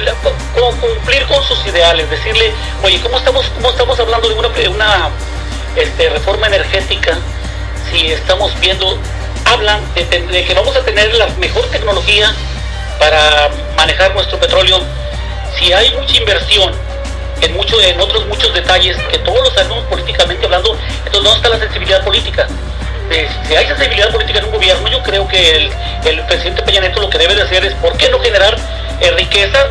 cumplir 0.80 1.26
con 1.26 1.42
sus 1.44 1.66
ideales, 1.66 2.08
decirle, 2.08 2.52
oye, 2.82 2.98
¿cómo 3.02 3.18
estamos, 3.18 3.44
cómo 3.56 3.70
estamos 3.70 4.00
hablando 4.00 4.26
de 4.28 4.34
una, 4.34 4.48
una 4.70 5.08
este, 5.76 6.08
reforma 6.08 6.46
energética 6.46 7.18
si 7.90 8.06
estamos 8.12 8.58
viendo, 8.60 8.98
hablan 9.46 9.80
de, 9.94 10.04
de 10.04 10.44
que 10.44 10.54
vamos 10.54 10.76
a 10.76 10.82
tener 10.82 11.14
la 11.14 11.26
mejor 11.38 11.64
tecnología 11.70 12.34
para 12.98 13.48
manejar 13.76 14.14
nuestro 14.14 14.38
petróleo, 14.38 14.80
si 15.58 15.72
hay 15.72 15.92
mucha 15.94 16.16
inversión 16.16 16.72
en, 17.40 17.54
mucho, 17.54 17.80
en 17.80 18.00
otros 18.00 18.26
muchos 18.26 18.52
detalles 18.54 18.96
que 19.10 19.18
todos 19.18 19.40
lo 19.42 19.50
sabemos 19.50 19.84
políticamente 19.84 20.44
hablando, 20.44 20.76
entonces 21.04 21.22
¿dónde 21.22 21.36
está 21.36 21.48
la 21.48 21.58
sensibilidad 21.58 22.04
política? 22.04 22.46
Eh, 23.10 23.28
si 23.46 23.54
hay 23.54 23.66
sensibilidad 23.66 24.10
política 24.10 24.40
en 24.40 24.46
un 24.46 24.52
gobierno, 24.52 24.88
yo 24.88 25.02
creo 25.02 25.28
que 25.28 25.56
el, 25.56 25.72
el 26.04 26.22
presidente 26.26 26.62
Peña 26.62 26.80
Nieto 26.80 27.00
lo 27.00 27.10
que 27.10 27.18
debe 27.18 27.34
de 27.34 27.42
hacer 27.42 27.64
es, 27.64 27.74
¿por 27.74 27.96
qué 27.96 28.08
no 28.10 28.18
generar 28.20 28.56
eh, 29.00 29.10
riqueza 29.12 29.68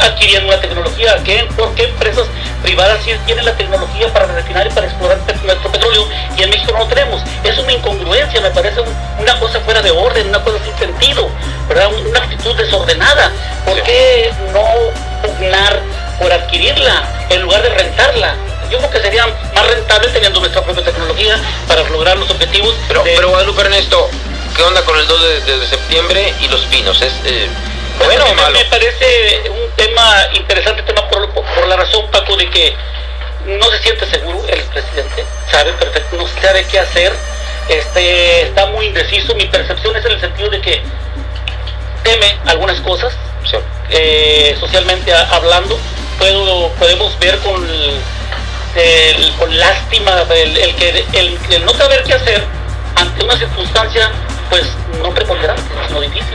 adquiriendo 0.00 0.48
una 0.48 0.60
tecnología? 0.60 1.18
¿Qué, 1.24 1.46
¿Por 1.56 1.74
qué 1.74 1.84
empresas 1.84 2.26
privadas 2.62 2.98
sí 3.04 3.12
tienen 3.26 3.44
la 3.44 3.52
tecnología 3.56 4.12
para 4.12 4.26
refinar 4.26 4.66
y 4.66 4.70
para 4.70 4.86
explorar 4.86 5.18
nuestro 5.44 5.70
petróleo 5.72 6.06
y 6.36 6.42
en 6.42 6.50
México 6.50 6.72
no 6.72 6.80
lo 6.80 6.86
tenemos? 6.86 7.22
Es 7.44 7.58
una 7.58 7.72
incongruencia, 7.72 8.40
me 8.40 8.50
parece 8.50 8.80
un- 8.80 8.94
una 9.20 9.38
cosa 9.38 9.60
fuera 9.60 9.80
de 9.82 9.90
orden, 9.90 10.28
una 10.28 10.42
cosa 10.42 10.58
sin 10.64 10.76
sentido, 10.78 11.28
¿verdad? 11.68 11.88
Una 11.92 12.18
actitud 12.20 12.54
desordenada. 12.56 13.30
¿Por 13.64 13.76
Sí. 13.76 13.82
qué 13.84 14.32
no 14.52 14.64
pugnar 15.22 15.80
por 16.20 16.32
adquirirla 16.32 17.02
en 17.30 17.42
lugar 17.42 17.62
de 17.62 17.70
rentarla? 17.70 18.34
Yo 18.70 18.78
creo 18.78 18.90
que 18.90 19.00
sería 19.00 19.26
más 19.54 19.66
rentable 19.66 20.08
teniendo 20.08 20.40
nuestra 20.40 20.62
propia 20.62 20.84
tecnología 20.84 21.36
para 21.66 21.82
lograr 21.88 22.18
los 22.18 22.30
objetivos. 22.30 22.74
Pero, 22.86 23.02
de- 23.02 23.12
pero 23.16 23.28
Guadalupe 23.30 23.62
Ernesto, 23.62 24.08
¿qué 24.56 24.62
onda 24.62 24.82
con 24.82 24.98
el 24.98 25.06
2 25.06 25.22
de, 25.46 25.58
de 25.58 25.66
septiembre 25.66 26.34
y 26.40 26.48
los 26.48 26.60
pinos? 26.66 27.00
¿Es 27.00 27.12
eh, 27.24 27.48
bueno 28.06 28.24
o 28.26 28.34
malo? 28.34 28.58
me 28.58 28.64
parece 28.66 29.42
un 29.50 29.70
tema 29.76 30.26
interesante, 30.34 30.82
tema 30.82 31.08
por, 31.08 31.28
por- 31.32 31.44
por 31.44 31.66
la 31.68 31.76
razón, 31.76 32.06
Paco, 32.10 32.36
de 32.36 32.48
que 32.50 32.74
no 33.46 33.70
se 33.70 33.78
siente 33.80 34.06
seguro 34.06 34.42
el 34.48 34.60
presidente, 34.64 35.24
sabe 35.50 35.72
perfecto, 35.72 36.16
no 36.16 36.26
sabe 36.42 36.64
qué 36.66 36.78
hacer, 36.80 37.12
este, 37.68 38.42
está 38.42 38.66
muy 38.66 38.86
indeciso. 38.86 39.34
Mi 39.34 39.46
percepción 39.46 39.96
es 39.96 40.04
en 40.04 40.12
el 40.12 40.20
sentido 40.20 40.50
de 40.50 40.60
que 40.60 40.82
teme 42.02 42.36
algunas 42.46 42.80
cosas, 42.80 43.14
Sí. 43.44 43.56
eh, 43.90 44.56
socialmente 44.60 45.12
hablando, 45.14 45.78
puedo, 46.18 46.68
podemos 46.72 47.18
ver 47.18 47.38
con, 47.38 47.64
el- 48.74 49.32
con 49.38 49.58
lástima 49.58 50.24
el, 50.30 50.56
el 50.58 50.74
que 50.76 51.06
el, 51.14 51.38
el 51.50 51.64
no 51.64 51.72
saber 51.74 52.02
qué 52.04 52.14
hacer 52.14 52.42
ante 52.96 53.24
una 53.24 53.36
circunstancia 53.38 54.10
pues 54.50 54.64
no 55.02 55.14
preponderante, 55.14 55.62
sino 55.86 56.00
difícil. 56.00 56.27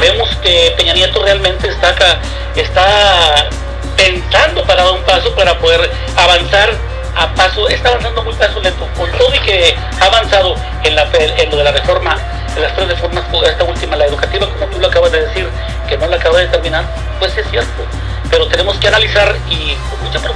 Vemos 0.00 0.28
que 0.42 0.74
Peña 0.76 0.92
Nieto 0.92 1.22
realmente 1.22 1.68
está 1.68 1.90
acá, 1.90 2.18
está 2.56 3.48
pensando 3.96 4.64
para 4.64 4.84
dar 4.84 4.94
un 4.94 5.02
paso 5.02 5.34
para 5.34 5.58
poder 5.58 5.90
avanzar 6.16 6.70
a 7.16 7.34
paso, 7.34 7.68
está 7.68 7.90
avanzando 7.90 8.22
muy 8.22 8.34
paso 8.34 8.60
lento, 8.60 8.86
con 8.96 9.10
todo 9.12 9.34
y 9.34 9.38
que 9.40 9.76
ha 10.00 10.04
avanzado 10.06 10.54
en, 10.84 10.94
la, 10.94 11.08
en 11.12 11.50
lo 11.50 11.56
de 11.56 11.64
la 11.64 11.72
reforma, 11.72 12.16
en 12.56 12.62
las 12.62 12.74
tres 12.74 12.88
reformas, 12.88 13.24
esta 13.46 13.64
última, 13.64 13.96
la 13.96 14.06
educativa, 14.06 14.48
como 14.48 14.66
tú 14.66 14.80
lo 14.80 14.86
acabas 14.86 15.12
de 15.12 15.26
decir, 15.26 15.48
que 15.88 15.98
no 15.98 16.06
la 16.06 16.16
acaba 16.16 16.38
de 16.38 16.46
terminar, 16.46 16.84
pues 17.18 17.36
es 17.36 17.46
cierto, 17.50 17.84
pero 18.30 18.46
tenemos 18.46 18.78
que 18.78 18.88
analizar 18.88 19.36
y 19.50 19.76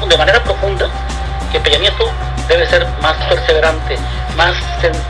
de 0.08 0.18
manera 0.18 0.42
profunda 0.42 0.88
que 1.50 1.60
Peña 1.60 1.78
Nieto 1.78 2.10
debe 2.48 2.66
ser 2.66 2.86
más 3.00 3.16
perseverante, 3.28 3.96
más, 4.36 4.54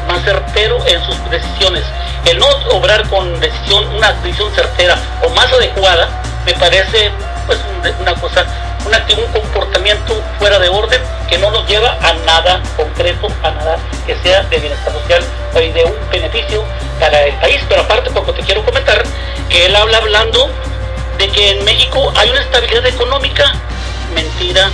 más 0.08 0.22
certero 0.24 0.78
en 0.86 1.02
sus 1.04 1.30
decisiones. 1.30 1.84
El 2.26 2.38
no 2.38 2.46
obrar 2.72 3.08
con 3.08 3.38
decisión, 3.40 3.86
una 3.94 4.12
decisión 4.14 4.52
certera 4.54 4.96
o 5.24 5.28
más 5.30 5.52
adecuada, 5.52 6.08
me 6.46 6.52
parece 6.54 7.10
pues 7.46 7.58
un- 7.58 8.02
una 8.02 8.14
cosa 8.14 8.44
un, 8.86 8.92
un 9.22 9.32
comportamiento 9.32 10.22
fuera 10.38 10.58
de 10.58 10.68
orden 10.68 11.00
que 11.28 11.38
no 11.38 11.50
nos 11.50 11.66
lleva 11.66 11.96
a 12.02 12.12
nada 12.26 12.60
concreto, 12.76 13.28
a 13.42 13.50
nada 13.50 13.76
que 14.06 14.16
sea 14.22 14.42
de 14.44 14.58
bienestar 14.58 14.92
social 14.92 15.22
y 15.62 15.68
de 15.72 15.84
un 15.84 15.94
beneficio 16.10 16.64
para 17.00 17.22
el 17.24 17.34
país. 17.36 17.60
Pero 17.68 17.82
aparte, 17.82 18.10
porque 18.10 18.32
te 18.34 18.42
quiero 18.42 18.64
comentar 18.64 19.02
que 19.48 19.66
él 19.66 19.76
habla 19.76 19.98
hablando 19.98 20.50
de 21.18 21.28
que 21.28 21.50
en 21.52 21.64
México 21.64 22.12
hay 22.16 22.28
una 22.30 22.40
estabilidad 22.40 22.86
económica, 22.86 23.52
mentira, 24.14 24.70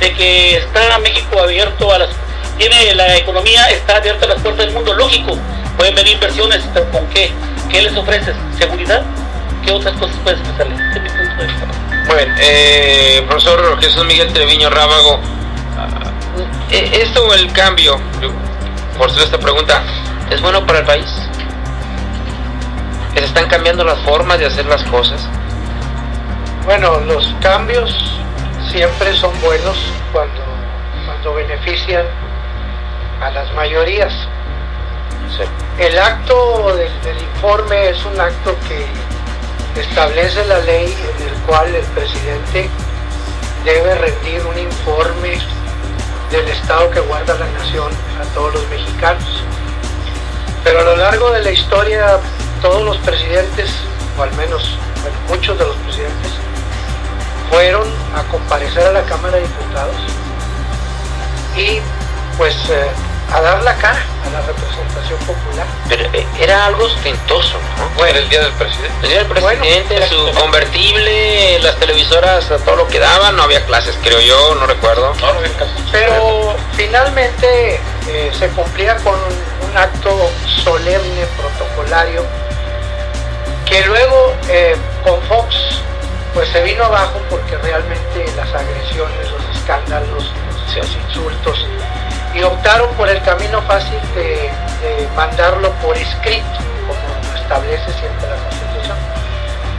de 0.00 0.12
que 0.14 0.56
está 0.58 0.98
México 1.00 1.40
abierto 1.40 1.92
a 1.92 1.98
las 1.98 2.10
tiene 2.58 2.94
la 2.94 3.16
economía 3.16 3.70
está 3.70 3.96
abierta 3.96 4.24
a 4.24 4.28
las 4.28 4.40
puertas 4.40 4.66
del 4.66 4.74
mundo 4.74 4.94
lógico. 4.94 5.36
Pueden 5.76 5.94
venir 5.94 6.14
inversiones 6.14 6.62
pero 6.72 6.90
con 6.90 7.06
qué 7.08 7.30
qué 7.68 7.82
les 7.82 7.96
ofreces 7.96 8.34
seguridad 8.58 9.02
qué 9.64 9.72
otras 9.72 9.96
cosas 9.96 10.16
puedes 10.22 10.40
ofrecerle 10.40 10.74
este 10.74 10.98
es 10.98 11.02
mi 11.02 11.10
punto 11.10 11.42
de 11.42 11.46
vista. 11.46 11.66
Muy 12.06 12.16
bien 12.16 12.34
eh, 12.38 13.24
profesor 13.26 13.80
Jesús 13.80 14.04
Miguel 14.04 14.32
Treviño 14.32 14.70
Rábago 14.70 15.20
eh, 16.70 16.90
esto 17.02 17.32
el 17.34 17.52
cambio 17.52 17.98
por 18.96 19.10
ser 19.10 19.24
esta 19.24 19.38
pregunta 19.38 19.82
es 20.30 20.40
bueno 20.40 20.64
para 20.66 20.80
el 20.80 20.84
país 20.84 21.06
se 23.14 23.24
están 23.24 23.48
cambiando 23.48 23.82
las 23.84 23.98
formas 24.00 24.38
de 24.38 24.46
hacer 24.46 24.66
las 24.66 24.82
cosas 24.84 25.28
bueno 26.64 27.00
los 27.00 27.34
cambios 27.40 27.94
siempre 28.70 29.14
son 29.14 29.32
buenos 29.40 29.76
cuando, 30.12 30.42
cuando 31.06 31.34
benefician 31.34 32.04
a 33.20 33.30
las 33.30 33.52
mayorías. 33.54 34.12
El 35.78 35.98
acto 35.98 36.74
del, 36.76 36.90
informe 37.34 37.90
es 37.90 38.04
un 38.04 38.18
acto 38.18 38.56
que 38.68 39.80
establece 39.80 40.44
la 40.46 40.58
ley 40.60 40.96
en 41.18 41.28
el 41.28 41.34
cual 41.42 41.74
el 41.74 41.84
presidente 41.86 42.70
debe 43.64 43.94
rendir 43.96 44.42
un 44.46 44.58
informe 44.58 45.38
del 46.30 46.48
estado 46.48 46.90
que 46.90 47.00
guarda 47.00 47.34
la 47.34 47.46
nación 47.58 47.92
a 48.20 48.34
todos 48.34 48.54
los 48.54 48.68
mexicanos. 48.68 49.42
Pero 50.64 50.80
a 50.80 50.84
lo 50.84 50.96
largo 50.96 51.30
de 51.32 51.42
la 51.42 51.50
historia 51.50 52.18
todos 52.62 52.82
los 52.82 52.96
presidentes, 52.98 53.70
o 54.18 54.22
al 54.22 54.32
menos 54.34 54.78
muchos 55.28 55.58
de 55.58 55.66
los 55.66 55.76
presidentes, 55.76 56.32
fueron 57.50 57.86
a 58.14 58.22
comparecer 58.30 58.86
a 58.86 58.92
la 58.92 59.02
Cámara 59.02 59.36
de 59.36 59.42
Diputados 59.42 59.96
y 61.56 61.80
pues 62.36 62.54
eh, 62.70 62.86
a 63.32 63.40
dar 63.40 63.62
la 63.62 63.74
cara 63.76 64.02
a 64.24 64.30
la 64.30 64.40
representación 64.42 65.18
popular. 65.20 65.66
Pero 65.88 66.04
eh, 66.12 66.26
era 66.38 66.66
algo 66.66 66.84
ostentoso, 66.84 67.58
¿no? 67.78 67.88
Bueno, 67.96 68.18
el 68.18 68.28
día 68.28 68.40
del 68.40 68.52
presidente. 68.52 68.94
El 69.02 69.08
día 69.08 69.18
del 69.18 69.26
presidente, 69.26 69.98
bueno, 70.00 70.06
su 70.06 70.40
convertible, 70.40 71.58
las 71.60 71.76
televisoras, 71.76 72.46
todo 72.64 72.76
lo 72.76 72.88
que 72.88 72.98
daban, 72.98 73.36
no 73.36 73.42
había 73.42 73.64
clases, 73.66 73.96
creo 74.02 74.20
yo, 74.20 74.54
no 74.54 74.66
recuerdo. 74.66 75.14
No, 75.20 75.32
no 75.32 75.38
había 75.38 75.52
clases. 75.52 75.76
Pero 75.92 76.54
finalmente 76.74 77.80
eh, 78.08 78.30
se 78.38 78.48
cumplía 78.48 78.96
con 78.96 79.14
un, 79.14 79.70
un, 79.70 79.76
acto 79.76 80.30
solemne, 80.64 81.26
protocolario, 81.36 82.24
que 83.64 83.84
luego 83.84 84.34
eh, 84.48 84.76
con 85.02 85.20
Fox 85.22 85.56
pues 86.36 86.48
se 86.50 86.62
vino 86.62 86.84
abajo 86.84 87.18
porque 87.30 87.56
realmente 87.56 88.26
las 88.36 88.52
agresiones, 88.52 89.30
los 89.30 89.56
escándalos, 89.56 90.32
los, 90.46 90.76
los 90.76 90.96
insultos, 91.08 91.66
y 92.36 92.42
optaron 92.42 92.90
por 92.94 93.08
el 93.08 93.20
camino 93.22 93.62
fácil 93.62 93.98
de, 94.14 94.50
de, 94.82 95.08
mandarlo 95.16 95.72
por 95.82 95.96
escrito, 95.96 96.44
como 96.86 97.36
establece 97.36 97.92
siempre 97.92 98.28
la 98.28 98.36
Constitución. 98.36 98.96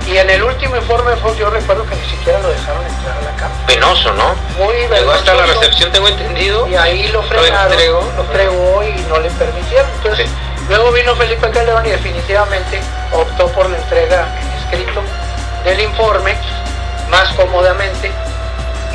Y 0.07 0.17
en 0.17 0.29
el 0.29 0.43
último 0.43 0.75
informe 0.75 1.11
yo 1.37 1.49
recuerdo 1.49 1.85
que 1.85 1.95
ni 1.95 2.05
siquiera 2.05 2.39
lo 2.39 2.49
dejaron 2.49 2.83
entrar 2.85 3.17
a 3.17 3.21
la 3.21 3.31
Cámara. 3.37 3.65
Penoso, 3.67 4.13
¿no? 4.13 4.35
Muy 4.57 4.75
Llegó 4.87 5.11
hasta 5.11 5.33
la 5.35 5.45
recepción, 5.45 5.91
tengo 5.91 6.07
entendido. 6.07 6.67
Y 6.67 6.75
ahí 6.75 7.07
lo 7.09 7.21
frenaron, 7.23 7.67
lo 7.67 7.73
entregó, 7.73 8.11
lo 8.15 8.23
entregó 8.23 8.83
y 8.83 9.01
no 9.09 9.19
le 9.19 9.29
permitieron. 9.31 9.89
Entonces, 9.97 10.27
Sí. 10.27 10.33
luego 10.69 10.91
vino 10.91 11.15
Felipe 11.15 11.49
Calderón 11.51 11.85
y 11.85 11.89
definitivamente 11.89 12.79
optó 13.11 13.47
por 13.49 13.69
la 13.69 13.77
entrega 13.77 14.27
en 14.41 14.59
escrito 14.63 15.01
del 15.63 15.81
informe 15.81 16.35
más 17.09 17.29
cómodamente. 17.33 18.11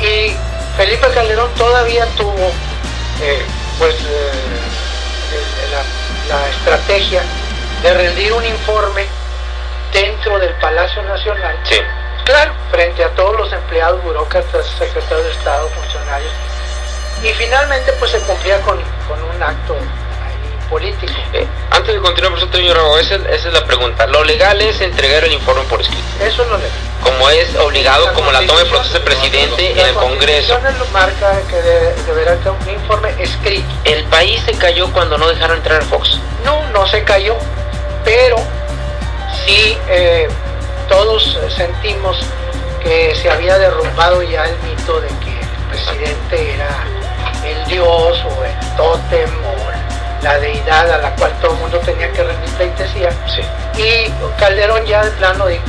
Y 0.01 0.35
Felipe 0.75 1.07
Calderón 1.13 1.49
todavía 1.55 2.07
tuvo 2.17 2.51
eh, 3.21 3.45
pues 3.79 3.95
eh, 3.95 4.31
el- 5.33 5.71
la, 5.71 6.35
la 6.37 6.49
estrategia 6.49 7.21
de 7.81 7.93
rendir 7.93 8.33
un 8.33 8.45
informe 8.45 9.05
dentro 9.91 10.39
del 10.39 10.53
Palacio 10.55 11.01
Nacional 11.03 11.57
Sí. 11.63 11.79
Claro, 12.25 12.53
frente 12.71 13.03
a 13.03 13.09
todos 13.15 13.35
los 13.37 13.51
empleados, 13.51 14.01
burócratas, 14.03 14.65
secretarios 14.79 15.25
de 15.25 15.31
Estado, 15.31 15.67
funcionarios. 15.69 16.31
Y 17.21 17.33
finalmente 17.33 17.91
pues 17.99 18.11
se 18.11 18.19
cumplía 18.19 18.61
con, 18.61 18.81
con 19.07 19.21
un 19.21 19.43
acto 19.43 19.75
político. 20.69 21.11
Eh, 21.33 21.45
antes 21.71 21.93
de 21.95 22.01
continuar, 22.01 22.33
profesor 22.33 22.75
Rábago, 22.75 22.99
esa, 22.99 23.15
esa 23.15 23.47
es 23.47 23.53
la 23.53 23.65
pregunta. 23.65 24.05
Lo 24.07 24.23
legal 24.23 24.61
es 24.61 24.79
entregar 24.81 25.23
el 25.23 25.33
informe 25.33 25.61
por 25.63 25.81
escrito, 25.81 26.03
Eso 26.21 26.43
es 26.43 26.47
lo 26.49 26.57
legal. 26.57 26.71
como 27.01 27.29
es 27.29 27.55
obligado, 27.57 28.13
como 28.13 28.31
la 28.31 28.45
toma 28.45 28.59
de 28.59 28.65
protesta 28.65 28.93
del 28.99 29.03
presidente 29.03 29.71
en 29.71 29.79
el 29.79 29.93
Congreso. 29.95 30.53
Constitución 30.55 30.93
marca 30.93 31.41
que 31.49 31.55
de- 31.61 31.93
deberá 32.05 32.37
ser 32.41 32.51
un 32.51 32.69
informe 32.69 33.09
escrito. 33.19 33.67
El 33.83 34.03
país 34.05 34.41
se 34.45 34.53
cayó 34.53 34.91
cuando 34.93 35.17
no 35.17 35.27
dejaron 35.27 35.57
entrar 35.57 35.81
a 35.81 35.85
Fox. 35.85 36.19
No, 36.45 36.65
no 36.69 36.87
se 36.87 37.03
cayó, 37.03 37.35
pero 38.03 38.37
sí 39.45 39.77
eh, 39.89 40.27
todos 40.89 41.37
sentimos 41.55 42.17
que 42.81 43.15
se 43.15 43.29
había 43.29 43.57
derrumbado 43.57 44.21
ya 44.23 44.45
el 44.45 44.55
mito 44.63 44.99
de 44.99 45.07
que 45.07 45.39
el 45.39 45.47
presidente 45.69 46.53
era 46.53 46.69
el 47.45 47.65
dios 47.67 48.19
o 48.25 48.43
el 48.45 48.75
tótem 48.77 49.29
o 49.45 49.52
la 50.23 50.39
deidad 50.39 50.89
a 50.89 50.97
la 50.97 51.11
cual 51.15 51.31
todo 51.41 51.51
el 51.51 51.59
mundo 51.59 51.79
tenía 51.79 52.11
que 52.11 52.23
rendir 52.23 52.49
pleitesía. 52.51 53.09
Sí. 53.27 53.41
Y 53.81 54.11
Calderón 54.39 54.85
ya 54.85 55.03
de 55.03 55.11
plano 55.11 55.45
dijo 55.47 55.63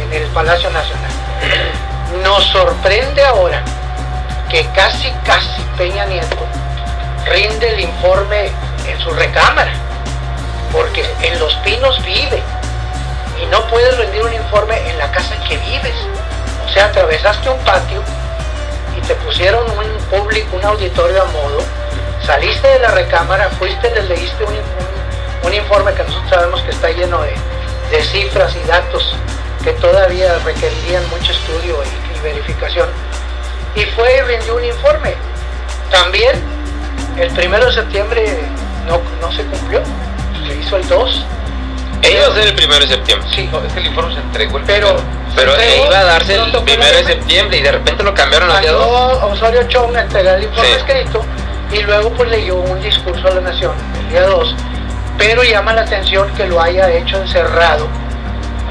en 0.00 0.12
el 0.12 0.28
Palacio 0.28 0.70
Nacional, 0.70 1.10
nos 2.22 2.44
sorprende 2.44 3.24
ahora 3.24 3.62
que 4.48 4.64
casi, 4.68 5.10
casi 5.24 5.62
Peña 5.76 6.06
Nieto 6.06 6.36
rinde 7.26 7.74
el 7.74 7.80
informe 7.80 8.50
en 8.86 9.00
su 9.00 9.10
recámara, 9.10 9.72
porque 10.72 11.04
en 11.22 11.38
Los 11.40 11.54
Pinos 11.56 12.02
vive 12.04 12.42
y 13.42 13.46
no 13.46 13.66
puedes 13.66 13.96
rendir 13.96 14.22
un 14.22 14.32
informe 14.32 14.88
en 14.88 14.98
la 14.98 15.10
casa 15.10 15.34
en 15.34 15.42
que 15.48 15.56
vives. 15.58 15.96
O 16.66 16.68
sea, 16.72 16.86
atravesaste 16.86 17.48
un 17.48 17.58
patio 17.60 18.02
y 18.96 19.00
te 19.06 19.14
pusieron 19.16 19.64
un 19.70 19.96
público, 20.10 20.56
un 20.56 20.64
auditorio 20.64 21.22
a 21.22 21.26
modo, 21.26 21.58
saliste 22.26 22.66
de 22.68 22.78
la 22.80 22.88
recámara, 22.88 23.48
fuiste, 23.58 23.90
le 23.94 24.02
leíste 24.02 24.44
un, 24.44 24.52
un- 24.54 25.46
un 25.48 25.54
informe 25.54 25.92
que 25.92 26.02
nosotros 26.04 26.30
sabemos 26.30 26.62
que 26.62 26.70
está 26.70 26.88
lleno 26.90 27.20
de, 27.22 27.34
de 27.90 28.02
cifras 28.02 28.54
y 28.56 28.66
datos 28.66 29.14
que 29.62 29.72
todavía 29.72 30.34
requerirían 30.44 31.02
mucho 31.10 31.32
estudio 31.32 31.76
y, 31.84 32.18
y 32.18 32.20
verificación. 32.22 32.88
Y 33.74 33.84
fue 33.86 34.16
y 34.18 34.20
rindió 34.22 34.56
un 34.56 34.64
informe. 34.64 35.14
También 35.90 36.42
el 37.18 37.30
primero 37.30 37.66
de 37.66 37.72
septiembre 37.72 38.24
no, 38.86 39.00
no 39.20 39.32
se 39.32 39.44
cumplió, 39.44 39.82
se 40.46 40.54
hizo 40.56 40.76
el 40.76 40.88
2. 40.88 41.24
Ellos 42.02 42.34
ser 42.34 42.46
el 42.48 42.54
primero 42.54 42.80
de 42.80 42.86
septiembre. 42.88 43.28
Sí, 43.34 43.48
No, 43.50 43.62
es 43.64 43.72
que 43.72 43.80
el 43.80 43.86
informe 43.86 44.14
se 44.14 44.20
entregó 44.20 44.58
el 44.58 44.64
pero, 44.64 44.96
Pero 45.34 45.52
iba 45.86 45.98
a 45.98 46.04
darse 46.04 46.34
el 46.34 46.52
primero 46.62 46.96
de 46.98 47.04
septiembre 47.04 47.58
y 47.58 47.62
de 47.62 47.72
repente 47.72 48.02
lo 48.02 48.12
cambiaron 48.14 48.50
al 48.50 48.60
día 48.60 48.72
2. 48.72 48.80
Mandó 49.12 49.26
Osorio 49.28 49.62
Chong 49.68 49.96
a 49.96 50.02
entregar 50.02 50.36
el 50.36 50.44
informe 50.44 50.68
Sí. 50.70 50.74
escrito 50.76 51.24
y 51.74 51.82
luego 51.82 52.10
pues 52.10 52.30
leyó 52.30 52.56
un 52.56 52.80
discurso 52.80 53.26
a 53.26 53.32
la 53.32 53.40
nación 53.40 53.74
el 53.98 54.08
día 54.10 54.26
2, 54.26 54.54
pero 55.18 55.42
llama 55.42 55.72
la 55.72 55.82
atención 55.82 56.32
que 56.34 56.46
lo 56.46 56.60
haya 56.60 56.88
hecho 56.90 57.20
encerrado 57.20 57.88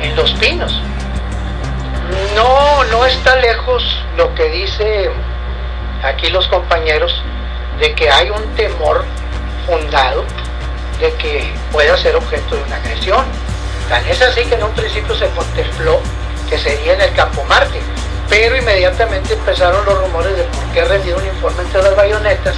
en 0.01 0.15
Los 0.15 0.31
Pinos. 0.33 0.81
No, 2.33 2.83
no 2.85 3.05
está 3.05 3.35
lejos 3.35 3.83
lo 4.15 4.33
que 4.35 4.45
dice 4.45 5.11
aquí 6.01 6.29
los 6.29 6.47
compañeros 6.47 7.21
de 7.79 7.93
que 7.93 8.09
hay 8.09 8.29
un 8.29 8.43
temor 8.55 9.03
fundado 9.67 10.23
de 11.01 11.11
que 11.15 11.51
pueda 11.71 11.97
ser 11.97 12.15
objeto 12.15 12.55
de 12.55 12.63
una 12.63 12.77
agresión. 12.77 13.25
Tan 13.89 14.07
es 14.07 14.21
así 14.21 14.45
que 14.45 14.55
en 14.55 14.63
un 14.63 14.71
principio 14.71 15.13
se 15.13 15.27
contempló 15.29 15.99
que 16.49 16.57
sería 16.57 16.93
en 16.93 17.01
el 17.01 17.13
Campo 17.13 17.43
Marte, 17.45 17.81
pero 18.29 18.55
inmediatamente 18.55 19.33
empezaron 19.33 19.85
los 19.85 19.97
rumores 19.99 20.37
de 20.37 20.43
por 20.43 20.63
qué 20.73 20.85
rendió 20.85 21.17
un 21.17 21.25
informe 21.25 21.63
entre 21.63 21.83
las 21.83 21.95
bayonetas 21.95 22.55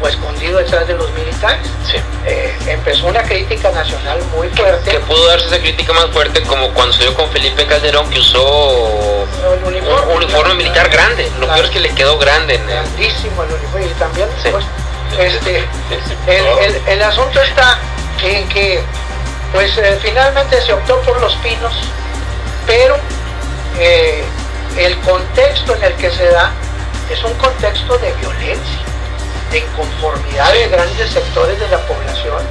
o 0.00 0.08
escondido 0.08 0.58
detrás 0.58 0.86
de 0.86 0.94
los 0.94 1.10
militares. 1.12 1.66
Sí. 1.90 1.96
Eh, 2.26 2.56
empezó 2.66 3.06
una 3.06 3.22
crítica 3.22 3.70
nacional 3.70 4.20
muy 4.36 4.48
fuerte. 4.50 4.90
Que 4.90 5.00
pudo 5.00 5.26
darse 5.28 5.46
esa 5.46 5.58
crítica 5.58 5.92
más 5.92 6.06
fuerte 6.10 6.42
como 6.42 6.68
cuando 6.74 6.92
se 6.92 7.02
dio 7.04 7.14
con 7.14 7.28
Felipe 7.30 7.66
Calderón 7.66 8.08
que 8.10 8.20
usó 8.20 9.26
El 9.54 9.64
uniforme, 9.64 10.12
un 10.12 10.16
uniforme 10.18 10.26
claro, 10.42 10.54
militar 10.54 10.88
grande. 10.90 11.24
Lo 11.38 11.46
Claro. 11.46 11.54
peor 11.54 11.64
es 11.66 11.70
que 11.70 11.80
le 11.80 11.90
quedó 11.94 12.18
grande 12.18 12.58
grandísimo 12.58 13.42
el 13.44 13.52
uniforme 13.54 13.86
y 13.86 13.90
también 13.98 14.28
Sí. 14.42 14.50
pues, 14.50 14.64
este 15.18 15.58
el, 16.26 16.46
el- 16.74 16.82
el 16.88 17.02
asunto 17.02 17.40
está 17.40 17.78
en 18.22 18.48
que 18.48 18.82
pues 19.52 19.76
eh, 19.78 19.98
finalmente 20.02 20.60
se 20.60 20.72
optó 20.74 21.00
por 21.00 21.18
los 21.20 21.34
pinos 21.36 21.72
pero 22.66 22.96
eh, 23.78 24.22
el 24.76 24.98
contexto 25.00 25.74
en 25.76 25.84
el 25.84 25.94
que 25.94 26.10
se 26.10 26.26
da 26.26 26.50
es 27.10 27.24
un 27.24 27.32
contexto 27.34 27.96
de 27.98 28.12
violencia, 28.20 28.78
de 29.50 29.58
inconformidad 29.58 30.52
de 30.52 30.68
grandes 30.68 31.10
sectores 31.10 31.58
de 31.58 31.68
la 31.68 31.78
población 31.78 32.42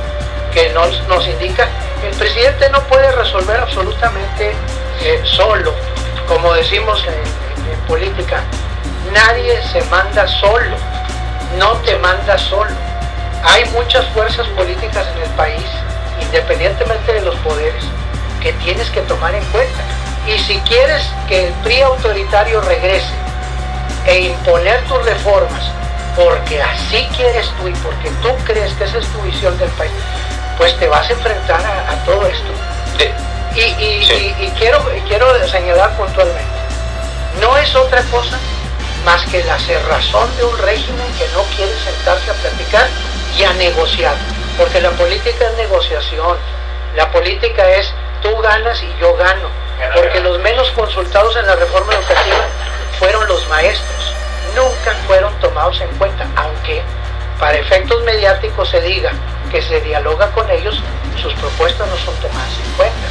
que 0.54 0.70
nos, 0.70 1.08
nos 1.08 1.28
indica 1.28 1.68
el 2.04 2.16
presidente 2.16 2.70
no 2.70 2.82
puede 2.84 3.12
resolver 3.12 3.60
absolutamente 3.60 4.54
eh, 5.02 5.22
solo, 5.24 5.74
como 6.28 6.54
decimos 6.54 7.04
en, 7.06 7.72
en 7.72 7.80
política, 7.88 8.44
nadie 9.12 9.60
se 9.72 9.82
manda 9.86 10.28
solo, 10.28 10.76
no 11.58 11.74
te 11.78 11.98
manda 11.98 12.38
solo. 12.38 12.72
Hay 13.44 13.66
muchas 13.72 14.06
fuerzas 14.08 14.48
políticas 14.50 15.08
en 15.16 15.24
el 15.24 15.30
país, 15.32 15.66
independientemente 16.22 17.14
de 17.14 17.22
los 17.22 17.36
poderes, 17.38 17.84
que 18.42 18.54
tienes 18.54 18.90
que 18.92 19.02
tomar 19.02 19.34
en 19.34 19.44
cuenta. 19.46 19.84
Y 20.28 20.38
si 20.40 20.60
quieres 20.62 21.04
que 21.28 21.48
el 21.48 21.54
PRI 21.64 21.82
autoritario 21.82 22.62
regrese 22.62 23.14
e 24.06 24.20
imponer 24.22 24.84
tus 24.86 25.04
reformas, 25.04 25.72
porque 26.18 26.62
así 26.62 27.08
quieres 27.16 27.48
tú 27.58 27.68
y 27.70 27.74
porque 27.76 28.10
tú 28.22 28.36
crees 28.44 28.74
que 28.74 28.84
esa 28.86 28.98
es 28.98 29.08
tu 29.08 29.22
visión 29.22 29.58
del 29.58 29.70
país, 29.72 29.92
pues 30.58 30.76
te 30.78 30.88
vas 30.88 31.08
a 31.10 31.14
enfrentar 31.14 31.62
a, 31.64 31.92
a 31.92 31.96
todo 32.04 32.26
esto. 32.26 32.52
Y, 33.56 33.62
y- 33.62 34.06
Sí. 34.06 34.36
y- 34.40 34.46
y 34.46 34.52
quiero, 34.52 34.84
y 34.96 35.00
quiero 35.02 35.48
señalar 35.48 35.96
puntualmente, 35.96 36.60
no 37.40 37.56
es 37.58 37.74
otra 37.76 38.02
cosa 38.04 38.38
más 39.06 39.24
que 39.28 39.44
la 39.44 39.58
cerrazón 39.60 40.36
de 40.38 40.44
un 40.44 40.58
régimen 40.58 41.08
que 41.18 41.28
no 41.30 41.44
quiere 41.56 41.74
sentarse 41.80 42.30
a 42.32 42.34
platicar 42.34 42.88
y 43.38 43.44
a 43.44 43.54
negociar. 43.54 44.16
Porque 44.58 44.82
la 44.82 44.90
política 44.92 45.46
es 45.48 45.54
negociación, 45.56 46.38
la 46.96 47.12
política 47.12 47.70
es 47.70 47.94
tú 48.24 48.36
ganas 48.42 48.82
y 48.84 48.92
yo 49.00 49.16
gano. 49.16 49.50
Porque 49.96 50.20
los 50.20 50.40
menos 50.40 50.70
consultados 50.72 51.36
en 51.38 51.46
la 51.46 51.56
reforma 51.56 51.94
educativa 51.94 52.46
fueron 53.00 53.28
los 53.28 53.48
maestros, 53.48 54.14
nunca 54.56 54.94
fueron 55.06 55.34
tomados 55.40 55.80
en 55.82 55.90
cuenta, 55.98 56.26
aunque 56.36 56.82
para 57.40 57.58
efectos 57.58 58.04
mediáticos 58.04 58.70
se 58.70 58.82
diga 58.82 59.12
que 59.52 59.62
se 59.62 59.80
dialoga 59.82 60.32
con 60.32 60.50
ellos, 60.50 60.82
sus 61.22 61.34
propuestas 61.36 61.88
no 61.88 61.98
son 61.98 62.16
tomadas 62.16 62.52
en 62.66 62.74
cuenta. 62.74 63.08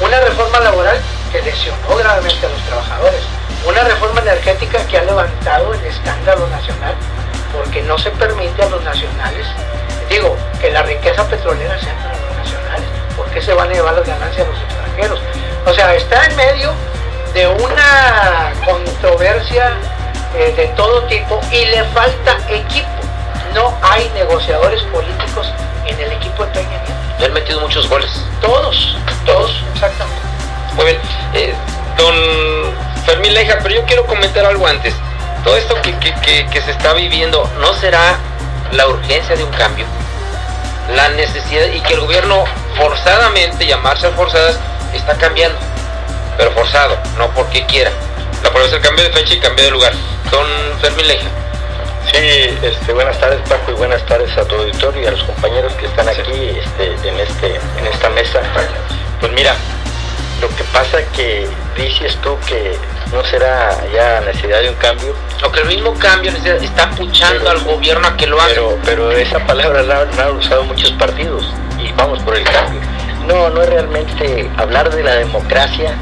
Una 0.00 0.20
reforma 0.20 0.60
laboral 0.60 1.00
que 1.30 1.42
lesionó 1.42 1.96
gravemente 1.96 2.46
a 2.46 2.48
los 2.48 2.62
trabajadores. 2.62 3.22
Una 3.66 3.82
reforma 3.84 4.20
energética 4.20 4.84
que 4.86 4.98
ha 4.98 5.02
levantado 5.04 5.72
el 5.74 5.84
escándalo 5.84 6.46
nacional 6.48 6.94
porque 7.52 7.82
no 7.82 7.96
se 7.98 8.10
permite 8.10 8.62
a 8.62 8.68
los 8.68 8.82
nacionales, 8.82 9.46
digo, 10.08 10.36
que 10.60 10.70
la 10.70 10.82
riqueza 10.82 11.26
petrolera 11.28 11.78
sea 11.78 11.94
para 11.96 12.18
los 12.18 12.36
nacionales. 12.36 12.86
¿Por 13.16 13.26
qué 13.30 13.40
se 13.40 13.54
van 13.54 13.70
a 13.70 13.72
llevar 13.72 13.94
las 13.94 14.06
ganancias 14.06 14.46
a 14.46 14.50
los 14.50 14.60
extranjeros? 14.60 15.20
O 15.66 15.72
sea, 15.72 15.94
está 15.94 16.26
en 16.26 16.36
medio 16.36 16.72
de 17.32 17.46
una 17.46 18.52
controversia 18.64 19.72
eh, 20.36 20.52
de 20.56 20.66
todo 20.68 21.02
tipo 21.04 21.40
y 21.50 21.64
le 21.66 21.84
falta 21.84 22.36
equipo. 22.48 22.88
No 23.54 23.72
hay 23.82 24.10
negociadores 24.14 24.82
políticos 24.84 25.52
en 25.86 26.00
el 26.00 26.12
equipo 26.12 26.44
de 26.44 26.50
Peña 26.52 26.68
Nieto. 26.70 26.92
Le 27.18 27.26
han 27.26 27.32
metido 27.32 27.60
muchos 27.60 27.88
goles. 27.88 28.10
Todos, 28.40 28.96
todos, 29.24 29.62
exactamente. 29.74 30.20
Muy 30.74 30.84
bien. 30.86 30.98
Eh, 31.34 31.54
don 31.96 32.14
Fermín 33.06 33.32
Leija, 33.34 33.58
pero 33.62 33.76
yo 33.76 33.84
quiero 33.86 34.04
comentar 34.06 34.44
algo 34.44 34.66
antes. 34.66 34.94
Todo 35.44 35.56
esto 35.56 35.80
que, 35.82 35.96
que- 35.98 36.14
que- 36.14 36.46
que 36.46 36.60
se 36.62 36.70
está 36.72 36.94
viviendo, 36.94 37.48
¿no 37.60 37.72
será 37.74 38.16
la 38.72 38.88
urgencia 38.88 39.36
de 39.36 39.44
un 39.44 39.50
cambio? 39.52 39.84
La 40.96 41.10
necesidad 41.10 41.66
y 41.66 41.80
que 41.80 41.94
el 41.94 42.00
gobierno 42.00 42.44
forzadamente, 42.76 43.74
marchas 43.76 44.12
forzadas, 44.16 44.58
está 44.92 45.14
cambiando. 45.16 45.58
Pero 46.36 46.50
forzado, 46.52 46.96
no 47.18 47.28
porque 47.30 47.64
quiera. 47.66 47.90
La 48.42 48.50
prueba 48.50 48.66
es 48.66 48.72
el 48.74 48.80
cambio 48.80 49.04
de 49.04 49.12
fecha 49.12 49.34
y 49.34 49.38
cambio 49.40 49.64
de 49.66 49.70
lugar. 49.70 49.92
Don 50.30 50.46
Fermín 50.80 51.06
Leija. 51.08 51.28
Sí, 52.12 52.58
este, 52.62 52.92
buenas 52.92 53.18
tardes 53.18 53.40
Paco 53.48 53.72
y 53.72 53.74
buenas 53.74 54.04
tardes 54.06 54.36
a 54.36 54.44
tu 54.44 54.54
auditorio 54.56 55.02
y 55.02 55.06
a 55.06 55.10
los 55.10 55.22
compañeros 55.24 55.72
que 55.74 55.86
están 55.86 56.08
aquí 56.08 56.20
este, 56.58 57.08
en, 57.08 57.18
este, 57.20 57.56
en 57.78 57.86
esta 57.92 58.08
mesa. 58.10 58.40
Pues 59.20 59.32
mira, 59.32 59.54
lo 60.40 60.48
que 60.54 60.64
pasa 60.64 60.98
que 61.14 61.48
dices 61.76 62.16
tú 62.22 62.36
que 62.46 62.76
no 63.12 63.24
será 63.24 63.70
ya 63.92 64.20
necesidad 64.20 64.60
de 64.60 64.70
un 64.70 64.74
cambio, 64.76 65.14
Lo 65.40 65.50
que 65.50 65.60
el 65.60 65.66
mismo 65.68 65.94
cambio 65.98 66.30
está 66.32 66.90
puchando 66.90 67.38
Pero- 67.44 67.50
al 67.50 67.60
gobierno 67.64 68.08
a 68.08 68.16
que 68.16 68.26
lo 68.26 68.40
haga. 68.40 68.48
pero, 68.54 68.78
pero 68.84 69.10
esa 69.12 69.38
palabra 69.46 69.82
la, 69.82 70.04
la 70.04 70.24
han 70.26 70.36
usado 70.36 70.64
muchos 70.64 70.90
partidos 70.92 71.52
y 71.78 71.90
vamos 71.92 72.20
por 72.22 72.36
el 72.36 72.44
cambio. 72.44 72.80
No, 73.26 73.48
no 73.50 73.62
es 73.62 73.68
realmente 73.70 74.50
hablar 74.56 74.90
de 74.94 75.02
la 75.02 75.14
democracia 75.14 75.94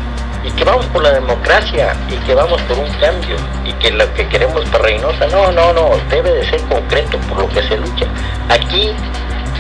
y 0.44 0.50
que 0.50 0.64
vamos 0.64 0.86
por 0.86 1.02
la 1.02 1.12
democracia 1.12 1.94
y 2.08 2.16
que 2.26 2.34
vamos 2.34 2.60
por 2.62 2.78
un 2.78 2.90
cambio 2.94 3.36
y 3.64 3.72
que 3.74 3.90
lo 3.90 4.12
que 4.14 4.28
queremos 4.28 4.64
para 4.66 4.84
Reynosa, 4.84 5.26
no, 5.28 5.52
no, 5.52 5.72
no, 5.72 5.90
debe 6.08 6.32
de 6.32 6.44
ser 6.44 6.60
concreto 6.62 7.18
por 7.28 7.38
lo 7.38 7.48
que 7.48 7.62
se 7.62 7.76
lucha. 7.76 8.06
Aquí 8.48 8.92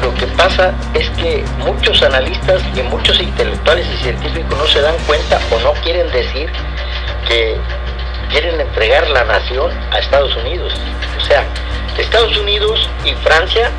lo 0.02 0.12
que 0.14 0.26
pasa 0.26 0.74
es 0.94 1.08
que 1.10 1.44
muchos 1.58 2.02
analistas 2.02 2.62
y 2.74 2.82
muchos 2.82 3.20
intelectuales 3.20 3.86
y 3.86 4.02
científicos 4.02 4.58
no 4.58 4.66
se 4.66 4.80
dan 4.80 4.96
cuenta 5.06 5.38
o 5.52 5.60
no 5.60 5.72
quieren 5.82 6.10
decir 6.10 6.50
que 7.28 7.56
quieren 8.30 8.60
entregar 8.60 9.08
la 9.10 9.24
nación 9.24 9.70
a 9.92 9.98
Estados 9.98 10.34
Unidos. 10.36 10.74
O 11.16 11.20
sea, 11.20 11.44
Estados 11.98 12.36
Unidos 12.36 12.88
y 13.04 13.14
Francia 13.16 13.70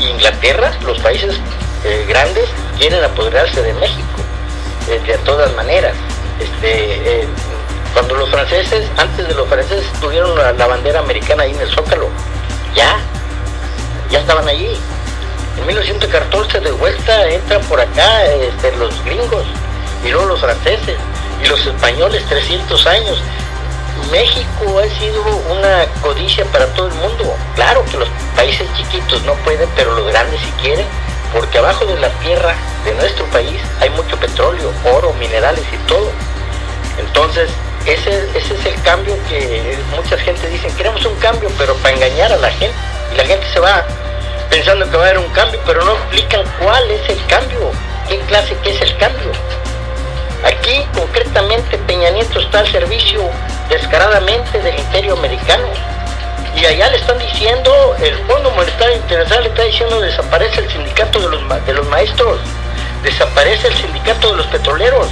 e 0.00 0.04
Inglaterra, 0.04 0.72
los 0.84 0.98
países 1.00 1.38
eh, 1.84 2.06
grandes, 2.08 2.48
quieren 2.78 3.04
apoderarse 3.04 3.60
de 3.62 3.74
México, 3.74 4.20
eh, 4.88 5.00
de 5.06 5.18
todas 5.18 5.54
maneras. 5.54 5.94
Este, 6.40 7.22
eh, 7.22 7.28
cuando 7.92 8.14
los 8.14 8.28
franceses, 8.28 8.88
antes 8.98 9.26
de 9.26 9.34
los 9.34 9.48
franceses, 9.48 9.90
tuvieron 10.00 10.36
la, 10.36 10.66
bandera 10.66 11.00
americana 11.00 11.44
ahí 11.44 11.52
en 11.52 11.60
el 11.60 11.70
Zócalo, 11.70 12.08
ya, 12.74 12.98
ya 14.10 14.20
estaban 14.20 14.46
allí. 14.46 14.76
En 15.58 15.66
1914 15.66 16.60
de 16.60 16.70
vuelta 16.72 17.28
entran 17.30 17.62
por 17.62 17.80
acá 17.80 18.26
este, 18.26 18.76
los 18.76 19.02
gringos 19.04 19.44
y 20.04 20.10
luego 20.10 20.26
los 20.26 20.40
franceses 20.40 20.96
y 21.42 21.48
los 21.48 21.66
españoles 21.66 22.22
300 22.28 22.86
años. 22.86 23.22
México 24.10 24.78
ha 24.78 24.98
sido 24.98 25.22
una 25.50 25.86
codicia 26.02 26.44
para 26.46 26.66
todo 26.74 26.88
el 26.88 26.94
mundo. 26.94 27.34
Claro 27.54 27.82
que 27.90 27.96
los 27.96 28.08
países 28.36 28.68
chiquitos 28.76 29.22
no 29.22 29.32
pueden, 29.36 29.68
pero 29.74 29.94
los 29.94 30.06
grandes 30.06 30.40
sí 30.40 30.52
quieren, 30.60 30.86
porque 31.32 31.58
abajo 31.58 31.84
de 31.86 31.98
la 31.98 32.08
tierra 32.20 32.54
de 32.84 32.94
nuestro 32.94 33.24
país 33.26 33.60
hay 33.80 33.90
mucho 33.90 34.16
petróleo, 34.16 34.72
oro, 34.84 35.12
minerales 35.14 35.64
y 35.72 35.76
todo. 35.88 36.10
Entonces, 36.98 37.50
ese, 37.86 38.28
es 38.34 38.66
el 38.66 38.82
cambio 38.82 39.16
que 39.28 39.78
mucha 39.94 40.18
gente 40.18 40.48
dice, 40.48 40.68
queremos 40.76 41.04
un 41.04 41.14
cambio, 41.16 41.50
pero 41.58 41.74
para 41.76 41.94
engañar 41.94 42.32
a 42.32 42.36
la 42.36 42.50
gente. 42.50 42.76
Y 43.12 43.16
la 43.16 43.24
gente 43.24 43.46
se 43.52 43.60
va 43.60 43.84
pensando 44.50 44.88
que 44.90 44.96
va 44.96 45.04
a 45.04 45.06
haber 45.08 45.18
un 45.18 45.32
cambio, 45.32 45.60
pero 45.64 45.84
no 45.84 45.92
explican 45.92 46.42
cuál 46.60 46.90
es 46.90 47.08
el 47.08 47.24
cambio, 47.26 47.70
qué 48.08 48.18
clase 48.20 48.56
que 48.62 48.70
es 48.70 48.80
el 48.80 48.96
cambio. 48.96 49.30
Aquí 50.44 50.86
concretamente 50.94 51.78
Peña 51.78 52.10
Nieto 52.10 52.40
está 52.40 52.60
al 52.60 52.70
servicio 52.70 53.28
descaradamente 53.68 54.60
del 54.60 54.78
imperio 54.78 55.14
americano. 55.14 55.68
Y 56.56 56.64
allá 56.64 56.88
le 56.88 56.96
están 56.96 57.18
diciendo, 57.18 57.94
el 58.00 58.14
Fondo 58.26 58.50
Monetario 58.52 58.96
Internacional 58.96 59.44
le 59.44 59.50
está 59.50 59.62
diciendo 59.62 60.00
desaparece 60.00 60.60
el 60.60 60.70
sindicato 60.70 61.20
de 61.20 61.28
los, 61.28 61.66
de 61.66 61.74
los 61.74 61.86
maestros, 61.88 62.40
desaparece 63.02 63.68
el 63.68 63.74
sindicato 63.74 64.30
de 64.30 64.36
los 64.38 64.46
petroleros. 64.46 65.08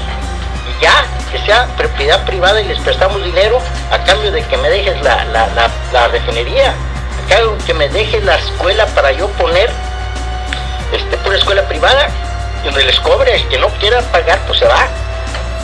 Y 0.66 0.82
ya, 0.82 1.04
que 1.30 1.38
sea 1.40 1.66
propiedad 1.76 2.24
privada 2.24 2.62
y 2.62 2.64
les 2.64 2.78
prestamos 2.80 3.22
dinero 3.22 3.60
a 3.90 3.98
cambio 4.04 4.32
de 4.32 4.42
que 4.42 4.56
me 4.56 4.70
dejes 4.70 5.02
la, 5.02 5.22
la, 5.26 5.46
la, 5.48 5.70
la 5.92 6.08
refinería, 6.08 6.70
a 6.70 7.28
cambio 7.28 7.56
de 7.56 7.64
que 7.64 7.74
me 7.74 7.90
dejes 7.90 8.24
la 8.24 8.36
escuela 8.36 8.86
para 8.86 9.12
yo 9.12 9.28
poner 9.32 9.70
este, 10.92 11.18
pura 11.18 11.36
escuela 11.36 11.68
privada, 11.68 12.08
donde 12.64 12.84
les 12.84 12.98
cobre, 13.00 13.34
el 13.34 13.46
que 13.48 13.58
no 13.58 13.68
quiera 13.80 14.00
pagar, 14.00 14.40
pues 14.46 14.60
se 14.60 14.66
va. 14.66 14.88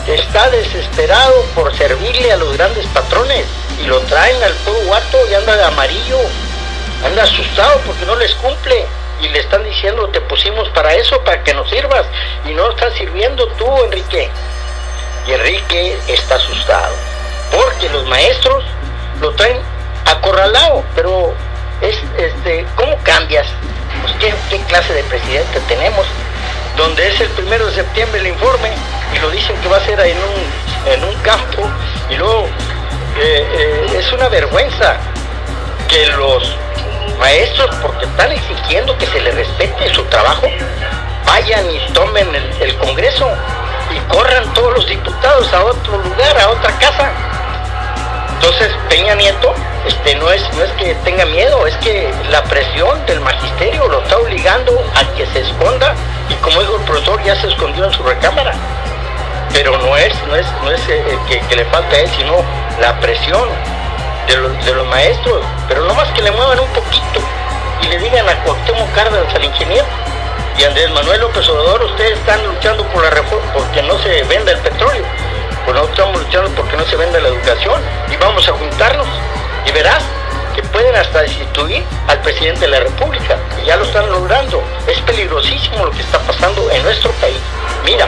Está 0.07 0.47
desesperado 0.51 1.41
por 1.55 1.75
servirle 1.75 2.31
a 2.31 2.37
los 2.37 2.55
grandes 2.55 2.85
patrones 2.87 3.47
y 3.81 3.87
lo 3.87 3.99
traen 4.01 4.41
al 4.43 4.53
puro 4.53 4.79
guato 4.85 5.17
y 5.29 5.33
anda 5.33 5.55
de 5.55 5.63
amarillo, 5.63 6.19
anda 7.05 7.23
asustado 7.23 7.79
porque 7.85 8.05
no 8.05 8.15
les 8.15 8.33
cumple 8.35 8.85
y 9.21 9.29
le 9.29 9.39
están 9.39 9.63
diciendo 9.63 10.07
te 10.09 10.21
pusimos 10.21 10.69
para 10.69 10.93
eso, 10.93 11.21
para 11.23 11.43
que 11.43 11.53
nos 11.53 11.69
sirvas 11.69 12.05
y 12.45 12.53
no 12.53 12.69
estás 12.69 12.93
sirviendo 12.93 13.47
tú, 13.49 13.83
Enrique. 13.85 14.29
Y 15.27 15.33
Enrique 15.33 15.97
está 16.07 16.35
asustado 16.35 16.93
porque 17.51 17.89
los 17.89 18.05
maestros 18.07 18.63
lo 19.19 19.31
traen 19.33 19.59
acorralado, 20.05 20.83
pero 20.95 21.33
es 21.81 21.97
este, 22.17 22.65
¿cómo 22.75 22.97
cambias? 23.03 23.47
Pues, 24.01 24.13
¿qué, 24.19 24.33
qué 24.49 24.63
clase 24.65 24.93
de 24.93 25.03
presidente 25.03 25.59
tenemos? 25.67 26.05
Donde 26.77 27.07
es 27.07 27.19
el 27.19 27.29
primero 27.29 27.65
de 27.67 27.73
septiembre 27.73 28.21
el 28.21 28.27
informe 28.27 28.71
y 29.13 29.19
lo 29.19 29.29
dicen 29.29 29.55
que 29.61 29.67
va 29.67 29.77
a 29.77 29.85
ser 29.85 29.99
en 29.99 30.17
un, 30.17 30.91
en 30.93 31.03
un 31.03 31.15
campo 31.21 31.69
y 32.09 32.15
luego 32.15 32.47
eh, 33.17 33.47
eh, 33.53 33.97
es 33.97 34.11
una 34.13 34.29
vergüenza 34.29 34.97
que 35.87 36.07
los 36.07 36.55
maestros, 37.19 37.75
porque 37.81 38.05
están 38.05 38.31
exigiendo 38.31 38.97
que 38.97 39.05
se 39.05 39.19
les 39.21 39.35
respete 39.35 39.93
su 39.93 40.03
trabajo, 40.05 40.47
vayan 41.25 41.69
y 41.69 41.79
tomen 41.93 42.27
el, 42.59 42.75
Congreso 42.77 43.29
y 43.95 43.99
corran 44.11 44.51
todos 44.53 44.73
los 44.73 44.87
diputados 44.87 45.53
a 45.53 45.63
otro 45.65 45.97
lugar, 45.97 46.39
a 46.39 46.49
otra 46.49 46.71
casa. 46.79 47.11
Entonces, 48.33 48.71
Peña 48.89 49.13
Nieto 49.15 49.53
este, 49.85 50.15
no, 50.15 50.31
es, 50.31 50.41
no 50.53 50.63
es 50.63 50.71
que 50.73 50.95
tenga 51.03 51.25
miedo, 51.25 51.67
es 51.67 51.75
que 51.77 52.11
la 52.29 52.43
presión 52.43 53.05
del 53.05 53.19
magisterio 53.19 53.87
lo 53.87 54.01
está 54.01 54.17
obligando 54.17 54.83
a 54.95 55.15
que 55.15 55.25
se 55.27 55.41
esconda 55.41 55.95
y 56.29 56.33
como 56.35 56.59
dijo 56.61 56.77
el 56.77 56.83
profesor, 56.83 57.21
ya 57.23 57.35
se 57.35 57.47
escondió 57.47 57.85
en 57.85 57.91
su 57.91 58.03
recámara. 58.03 58.53
Pero 59.53 59.77
no 59.77 59.97
es, 59.97 60.13
no 60.27 60.35
es, 60.35 60.47
no 60.63 60.71
es 60.71 60.81
eh, 60.87 61.03
que, 61.27 61.39
que 61.41 61.55
le 61.57 61.65
falta 61.65 61.95
a 61.95 61.99
él, 61.99 62.09
sino 62.17 62.43
la 62.81 62.99
presión 62.99 63.47
de 64.27 64.37
los, 64.37 64.65
de 64.65 64.73
los 64.73 64.87
maestros. 64.87 65.43
Pero 65.67 65.85
no 65.85 65.93
más 65.93 66.09
que 66.09 66.21
le 66.21 66.31
muevan 66.31 66.59
un 66.59 66.67
poquito 66.69 67.21
y 67.81 67.87
le 67.87 67.97
digan 67.99 68.27
a 68.27 68.43
Cuauhtémoc 68.43 68.91
Cárdenas, 68.93 69.33
al 69.33 69.43
ingeniero, 69.43 69.85
y 70.57 70.63
Andrés 70.63 70.91
Manuel 70.91 71.21
López 71.21 71.47
Obrador, 71.49 71.83
ustedes 71.83 72.19
están 72.19 72.45
luchando 72.45 72.83
por 72.87 73.03
la 73.03 73.09
reforma, 73.09 73.53
porque 73.53 73.81
no 73.83 73.97
se 73.99 74.23
venda 74.23 74.51
el 74.51 74.59
petróleo. 74.59 75.03
Pues 75.65 75.75
nosotros 75.75 75.99
estamos 75.99 76.21
luchando 76.21 76.51
porque 76.51 76.77
no 76.77 76.85
se 76.85 76.95
venda 76.95 77.19
la 77.19 77.29
educación 77.29 77.81
y 78.11 78.17
vamos 78.17 78.47
a 78.47 78.53
juntarnos 78.53 79.07
y 79.65 79.71
verás 79.71 80.03
que 80.55 80.63
pueden 80.63 80.95
hasta 80.95 81.21
destituir 81.21 81.83
al 82.07 82.19
presidente 82.21 82.61
de 82.61 82.67
la 82.67 82.79
República 82.79 83.37
y 83.61 83.67
ya 83.67 83.77
lo 83.77 83.85
están 83.85 84.11
logrando. 84.11 84.61
Es 84.87 84.99
peligrosísimo 85.01 85.85
lo 85.85 85.91
que 85.91 86.01
está 86.01 86.19
pasando 86.19 86.69
en 86.71 86.83
nuestro 86.83 87.11
país. 87.13 87.37
Mira, 87.85 88.07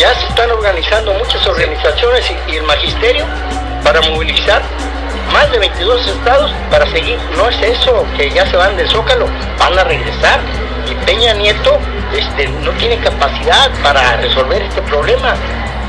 ya 0.00 0.14
se 0.14 0.26
están 0.28 0.50
organizando 0.50 1.12
muchas 1.12 1.46
organizaciones 1.46 2.24
y, 2.48 2.56
el 2.56 2.62
magisterio 2.62 3.26
para 3.84 4.00
movilizar 4.00 4.62
más 5.30 5.52
de 5.52 5.58
22 5.58 6.06
estados 6.06 6.50
para 6.70 6.86
seguir. 6.86 7.18
No 7.36 7.50
es 7.50 7.60
eso, 7.60 8.06
que 8.16 8.30
ya 8.30 8.46
se 8.46 8.56
van 8.56 8.78
del 8.78 8.88
Zócalo, 8.88 9.26
van 9.58 9.78
a 9.78 9.84
regresar. 9.84 10.40
Y 10.90 10.94
Peña 11.04 11.34
Nieto 11.34 11.78
este, 12.16 12.48
no 12.48 12.70
tiene 12.72 12.96
capacidad 12.96 13.70
para 13.82 14.16
resolver 14.16 14.62
este 14.62 14.80
problema. 14.82 15.34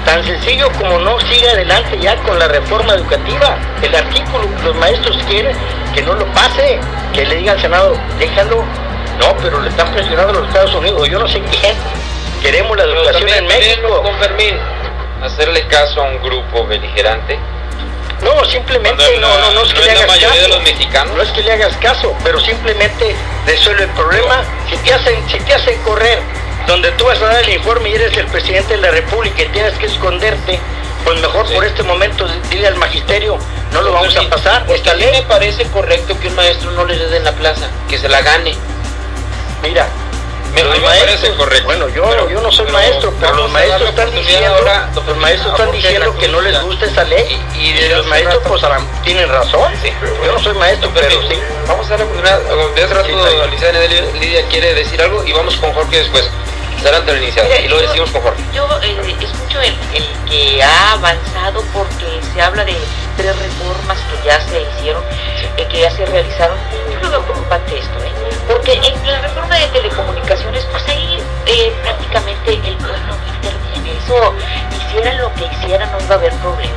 Tan 0.05 0.21
sencillo 0.25 0.69
como 0.73 0.99
no 0.99 1.17
sigue 1.21 1.49
adelante 1.49 1.97
ya 2.01 2.17
con 2.17 2.37
la 2.37 2.49
reforma 2.49 2.95
educativa. 2.95 3.57
El 3.81 3.95
artículo 3.95 4.53
que 4.57 4.63
los 4.63 4.75
maestros 4.75 5.17
quieren 5.29 5.55
que 5.95 6.01
no 6.01 6.15
lo 6.15 6.25
pase, 6.33 6.81
que 7.13 7.25
le 7.25 7.37
diga 7.37 7.53
al 7.53 7.61
Senado, 7.61 7.93
déjalo. 8.19 8.65
No, 9.19 9.37
pero 9.41 9.61
le 9.61 9.69
están 9.69 9.89
presionando 9.93 10.33
a 10.33 10.35
los 10.41 10.47
Estados 10.47 10.75
Unidos, 10.75 11.07
yo 11.07 11.19
no 11.19 11.27
sé 11.29 11.41
quién. 11.43 11.75
Queremos 12.41 12.75
la 12.77 12.83
Pero 12.83 12.97
educación 13.03 13.29
en 13.29 13.47
México. 13.47 14.01
con 14.01 14.17
Fermín, 14.19 14.57
hacerle 15.23 15.67
caso 15.67 16.01
a 16.01 16.05
un 16.05 16.21
grupo 16.21 16.65
beligerante. 16.65 17.37
No, 18.21 18.45
simplemente 18.45 19.17
no, 19.19 19.37
no, 19.39 19.51
no 19.51 19.63
es 19.63 19.73
que 19.73 19.79
no 19.79 19.85
le 19.85 19.91
hagas 19.91 20.19
caso. 20.19 20.41
de 20.41 20.47
los 20.47 20.61
mexicanos. 20.61 21.15
No 21.15 21.23
es 21.23 21.29
que 21.31 21.41
le 21.41 21.51
hagas 21.53 21.75
caso, 21.77 22.15
pero 22.23 22.39
simplemente 22.39 23.15
resuelve 23.47 23.83
el 23.83 23.89
problema. 23.91 24.43
Si 24.69 24.77
te 24.77 24.93
hacen, 24.93 25.27
si 25.29 25.39
te 25.39 25.53
hacen 25.55 25.81
correr, 25.81 26.19
donde 26.67 26.91
tú 26.91 27.05
vas 27.05 27.19
a 27.21 27.25
dar 27.25 27.41
el 27.43 27.49
informe 27.49 27.89
y 27.89 27.95
eres 27.95 28.15
el 28.17 28.27
presidente 28.27 28.75
de 28.75 28.81
la 28.81 28.91
República 28.91 29.41
y 29.41 29.47
tienes 29.47 29.73
que 29.73 29.87
esconderte, 29.87 30.59
pues 31.03 31.19
mejor 31.19 31.47
Sí. 31.47 31.55
por 31.55 31.65
este 31.65 31.81
momento 31.81 32.27
dile 32.51 32.67
al 32.67 32.75
magisterio, 32.75 33.39
no 33.71 33.81
lo 33.81 33.91
vamos 33.91 34.15
a 34.15 34.21
pasar, 34.29 34.65
esta 34.69 34.93
ley. 34.93 35.09
me 35.11 35.23
parece 35.23 35.65
correcto 35.65 36.19
que 36.19 36.27
un 36.27 36.35
maestro 36.35 36.69
no 36.71 36.85
le 36.85 36.95
dé 36.97 37.17
en 37.17 37.23
la 37.23 37.31
plaza, 37.31 37.69
que 37.89 37.97
se 37.97 38.07
la 38.07 38.21
gane. 38.21 38.55
Mira, 39.63 39.87
Me, 40.53 40.61
a 40.61 40.63
mí 40.65 40.69
los 40.71 40.79
me 40.79 40.85
parece 40.85 41.07
maestros- 41.07 41.37
correcto. 41.37 41.65
Bueno, 41.65 41.89
yo, 41.89 42.03
Pero- 42.09 42.29
yo 42.29 42.41
no 42.41 42.51
soy 42.51 42.65
pero 42.65 42.77
maestro, 42.77 43.13
pero 43.19 43.33
los 43.35 43.51
maestros 43.51 43.89
están 43.89 44.11
diciendo, 44.11 44.55
ahora, 44.55 44.85
los 44.87 44.95
doctor, 44.95 45.15
maestros 45.17 45.47
a 45.47 45.51
están 45.51 45.65
Jorge 45.67 45.81
diciendo 45.81 46.17
que 46.17 46.27
no 46.27 46.41
les 46.41 46.61
gusta 46.61 46.85
esa 46.85 47.03
ley 47.05 47.41
Y- 47.55 47.59
y 47.69 47.89
los 47.89 48.05
maestros 48.07 48.35
rato- 48.35 48.49
pues 48.49 48.61
tienen 49.03 49.29
razón. 49.29 49.71
Sí. 49.81 49.93
Yo 50.25 50.31
no 50.33 50.39
soy 50.39 50.53
maestro, 50.55 50.89
pero 50.93 51.21
sí. 51.27 51.39
Vamos 51.67 51.85
a 51.87 51.89
darle 51.91 52.05
oportunidad. 52.05 52.39
De 52.75 52.83
hace 52.83 52.93
rato, 52.93 53.07
Sí, 53.07 53.13
Lidia, 54.19 54.45
quiere 54.49 54.73
decir 54.73 55.01
algo 55.01 55.23
y 55.25 55.31
vamos 55.31 55.55
con 55.55 55.71
Jorge 55.73 55.97
después. 55.99 56.29
Adelante, 56.81 57.11
iniciado. 57.15 57.47
Y 57.63 57.67
lo 57.67 57.77
decimos 57.77 58.09
con 58.09 58.21
Jorge. 58.23 58.41
Yo 58.55 58.67
eh, 58.81 59.15
escucho 59.21 59.61
el, 59.61 59.75
el 59.93 60.03
que 60.27 60.63
ha 60.63 60.93
avanzado 60.93 61.61
porque 61.73 62.19
se 62.33 62.41
habla 62.41 62.65
de 62.65 62.75
tres 63.17 63.35
reformas 63.37 63.99
que 63.99 64.27
ya 64.27 64.41
se 64.41 64.61
hicieron, 64.63 65.03
eh, 65.57 65.67
que 65.71 65.79
ya 65.81 65.91
se 65.91 66.05
realizaron. 66.07 66.57
Yo 66.91 66.99
lo 67.01 67.09
veo 67.11 67.21
preocupante 67.21 67.77
esto, 67.77 67.99
¿eh? 68.03 68.11
Porque 68.47 68.73
en 68.73 69.07
la 69.07 69.21
reforma 69.21 69.55
de 69.55 69.67
telecomunicaciones, 69.67 70.65
pues 70.71 70.87
ahí 70.87 71.17
eh, 71.45 71.73
prácticamente 71.83 72.53
el 72.53 72.75
pueblo 72.77 72.97
no 73.07 73.15
interviene. 73.35 73.97
Eso, 73.97 74.33
hicieran 74.77 75.17
lo 75.17 75.33
que 75.35 75.45
hicieran, 75.45 75.91
no 75.91 75.99
iba 75.99 76.15
a 76.15 76.17
haber 76.17 76.33
problema. 76.35 76.73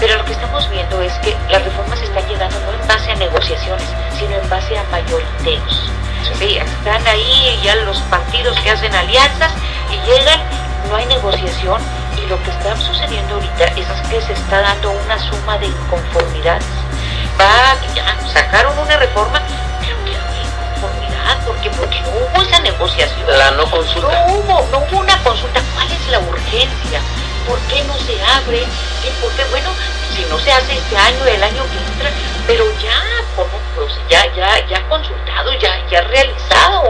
Pero 0.00 0.16
lo 0.16 0.24
que 0.24 0.32
estamos 0.32 0.70
viendo 0.70 1.02
es 1.02 1.12
que 1.18 1.36
las 1.50 1.64
reformas 1.64 2.00
están 2.00 2.26
llegando 2.28 2.56
no 2.60 2.72
en 2.72 2.88
base 2.88 3.10
a 3.10 3.16
negociaciones, 3.16 3.86
sino 4.16 4.36
en 4.36 4.48
base 4.48 4.78
a 4.78 4.84
mayoriteos. 4.84 5.90
Sí, 6.38 6.56
están 6.58 7.06
ahí 7.06 7.60
ya 7.62 7.74
los 7.76 7.98
partidos 8.02 8.58
que 8.60 8.70
hacen 8.70 8.94
alianzas 8.94 9.52
y 9.90 10.10
llegan, 10.10 10.40
no 10.88 10.96
hay 10.96 11.06
negociación 11.06 11.80
y 12.16 12.26
lo 12.28 12.40
que 12.42 12.50
está 12.50 12.76
sucediendo 12.76 13.34
ahorita 13.34 13.64
es 13.64 13.86
que 14.08 14.20
se 14.20 14.32
está 14.32 14.60
dando 14.60 14.90
una 14.90 15.18
suma 15.18 15.58
de 15.58 15.66
inconformidades. 15.66 16.66
Va, 17.40 17.76
ya 17.94 18.16
sacaron 18.32 18.78
una 18.78 18.96
reforma, 18.96 19.40
porque 21.70 22.00
no 22.02 22.10
hubo 22.10 22.42
esa 22.42 22.60
negociación. 22.60 23.26
La 23.38 23.50
no 23.52 23.68
consulta. 23.70 24.26
No 24.26 24.34
hubo, 24.34 24.68
no 24.70 24.78
hubo 24.78 24.98
una 25.00 25.22
consulta. 25.22 25.60
¿Cuál 25.74 25.90
es 25.90 26.06
la 26.08 26.20
urgencia? 26.20 27.00
¿Por 27.46 27.58
qué 27.62 27.82
no 27.84 27.94
se 27.98 28.22
abre? 28.22 28.62
¿Y 29.02 29.10
por 29.20 29.32
qué? 29.34 29.44
Bueno, 29.50 29.70
si 30.14 30.24
no 30.26 30.38
se 30.38 30.52
hace 30.52 30.76
este 30.76 30.96
año, 30.96 31.24
el 31.26 31.42
año 31.42 31.64
que 31.70 31.78
entra, 31.78 32.10
pero 32.46 32.64
ya, 32.78 33.00
como, 33.36 33.50
pues, 33.74 33.92
ya, 34.08 34.24
ya, 34.34 34.66
ya 34.66 34.86
consultado, 34.88 35.52
ya, 35.54 35.86
ya 35.90 36.00
realizado 36.02 36.82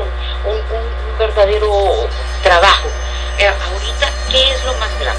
un, 0.45 0.55
un- 0.77 0.99
verdadero 1.19 2.09
trabajo. 2.45 2.89
Eh, 3.39 3.47
ahorita, 3.49 4.09
¿qué 4.31 4.53
es 4.53 4.65
lo 4.65 4.73
más 4.75 4.91
grave? 5.01 5.19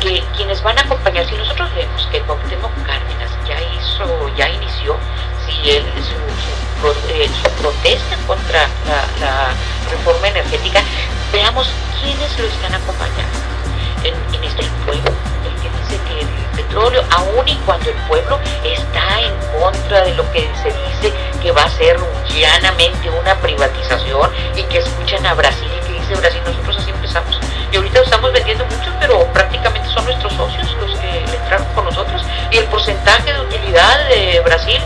Que 0.00 0.24
quienes 0.36 0.62
van 0.62 0.78
a 0.78 0.82
acompañar, 0.82 1.26
si 1.28 1.34
nosotros 1.34 1.68
vemos 1.74 2.06
que 2.10 2.20
Cuauhtémoc 2.22 2.72
Cárdenas 2.86 3.30
ya 3.46 3.60
hizo, 3.60 4.28
ya 4.36 4.48
inició, 4.48 4.96
si 5.44 5.70
él, 5.70 5.84
su, 5.96 6.12
su 6.12 6.63
su 6.82 7.50
protesta 7.62 8.16
contra 8.26 8.68
la, 9.20 9.54
reforma 9.90 10.28
energética, 10.28 10.82
veamos 11.32 11.68
quiénes 12.00 12.38
lo 12.38 12.46
están 12.46 12.74
acompañando. 12.74 13.38
En, 14.02 14.14
en 14.34 14.44
este 14.44 14.64
pueblo, 14.84 15.10
el 15.44 15.54
que 15.62 15.68
dice 15.78 16.00
que 16.08 16.20
el 16.20 16.28
petróleo, 16.56 17.04
aun 17.10 17.46
y 17.46 17.54
cuando 17.66 17.90
el 17.90 17.96
pueblo 18.08 18.38
está 18.64 19.20
en 19.20 19.32
contra 19.60 20.04
de 20.04 20.14
lo 20.14 20.30
que 20.32 20.50
se 20.62 20.68
dice 20.68 21.14
que 21.42 21.52
va 21.52 21.62
a 21.62 21.70
ser 21.70 21.98
llanamente 22.28 23.10
una 23.10 23.34
privatización 23.36 24.30
y 24.56 24.62
que 24.64 24.78
escuchan 24.78 25.24
a 25.26 25.34
Brasil 25.34 25.68
y 25.76 25.86
que 25.86 26.00
dice 26.00 26.14
Brasil, 26.14 26.40
nosotros 26.44 26.78
así 26.78 26.90
empezamos. 26.90 27.38
Y 27.70 27.76
ahorita 27.76 28.00
estamos 28.00 28.32
vendiendo 28.32 28.64
mucho, 28.64 28.90
pero 29.00 29.26
prácticamente 29.32 29.88
son 29.90 30.04
nuestros 30.06 30.32
socios 30.32 30.74
los 30.80 30.98
que 30.98 31.18
entraron 31.18 31.66
con 31.74 31.84
nosotros. 31.84 32.22
Y 32.50 32.58
el 32.58 32.64
porcentaje 32.66 33.32
de 33.32 33.40
utilidad 33.40 34.08
de 34.08 34.40
Brasil 34.40 34.80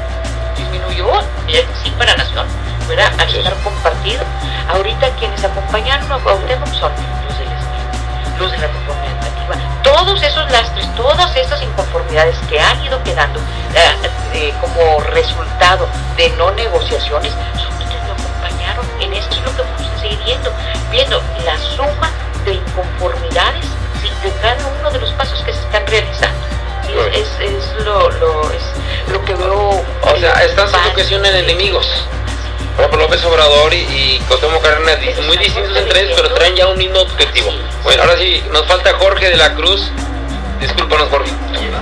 para 1.98 2.16
Nación, 2.16 2.46
¿verdad? 2.88 3.12
Al 3.18 3.28
estar 3.34 3.54
compartido. 3.62 4.22
Ahorita 4.68 5.08
quienes 5.18 5.42
acompañaron 5.44 6.10
a 6.12 6.18
Cuauhtémoc 6.18 6.72
son 6.74 6.92
los 7.26 7.38
del 7.38 7.48
Estado, 7.48 8.38
los 8.38 8.52
de 8.52 8.58
la 8.58 8.66
reforma 8.68 9.04
educativa. 9.06 9.82
Todos 9.82 10.22
esos 10.22 10.50
lastres, 10.50 10.94
todas 10.94 11.34
esas 11.36 11.62
inconformidades 11.62 12.36
que 12.48 12.60
han 12.60 12.82
ido 12.84 13.02
quedando 13.02 13.40
eh, 13.74 14.08
eh, 14.34 14.54
como 14.60 15.00
resultado 15.00 15.88
de 16.16 16.30
no 16.30 16.50
negociaciones, 16.52 17.32
son 17.56 17.72
quienes 17.78 18.06
lo 18.06 18.12
acompañaron 18.12 18.86
en 19.00 19.14
esto, 19.14 19.34
es 19.34 19.42
lo 19.42 19.56
que 19.56 19.62
vamos 19.62 19.90
a 19.96 20.00
seguir 20.00 20.18
viendo, 20.24 20.52
viendo 20.90 21.22
la 21.44 21.56
suma 21.58 22.10
de 22.44 22.54
inconformidades 22.54 23.64
sí, 24.02 24.10
de 24.22 24.30
cada 24.42 24.56
uno 24.80 24.90
de 24.90 25.00
los 25.00 25.10
pasos 25.12 25.40
que 25.42 25.52
se 25.52 25.60
están 25.60 25.86
realizando. 25.86 26.38
Sí, 26.86 26.92
es, 27.12 27.28
es, 27.40 27.64
es 27.74 27.84
lo, 27.84 28.10
lo- 28.10 28.50
es 28.52 28.62
lo 29.10 29.24
que 29.24 29.34
veo. 29.34 29.84
O 30.02 30.16
sea, 30.20 30.32
están 30.44 30.68
siendo 30.68 30.94
que 30.94 31.04
son 31.04 31.24
enemigos. 31.24 31.86
Por 32.76 32.84
ejemplo, 32.84 33.02
López 33.06 33.24
Obrador 33.24 33.74
y, 33.74 33.78
y 33.78 34.22
di- 34.96 35.20
muy 35.26 35.36
distintos 35.36 35.76
entre 35.76 36.02
ellos, 36.02 36.14
pero 36.20 36.32
traen 36.34 36.54
ya 36.54 36.68
un 36.68 36.78
mismo 36.78 37.00
objetivo. 37.00 37.50
Bueno, 37.82 38.02
ahora 38.02 38.16
sí, 38.16 38.42
nos 38.52 38.66
falta 38.66 38.94
Jorge 38.94 39.30
de 39.30 39.36
la 39.36 39.52
Cruz. 39.54 39.90
Discúlpanos, 40.60 41.08
Jorge. 41.08 41.30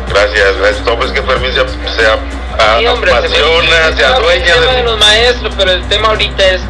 Gracias, 0.08 0.56
gracias. 0.56 0.84
No, 0.86 0.96
pues 0.96 1.10
que 1.12 1.22
Fermín 1.22 1.52
se, 1.52 1.60
se 1.94 2.06
a- 2.06 2.18
Sí, 2.78 2.86
hombre, 2.86 3.10
se 3.10 3.16
apasiona, 3.18 3.88
se 3.88 3.94
Claro, 3.96 4.14
adueña 4.16 4.54
el 4.54 4.60
tema 4.60 4.72
de... 4.72 4.82
los 4.84 4.98
maestros, 4.98 5.54
pero 5.58 5.72
el 5.72 5.88
tema 5.88 6.08
ahorita 6.08 6.44
es 6.46 6.62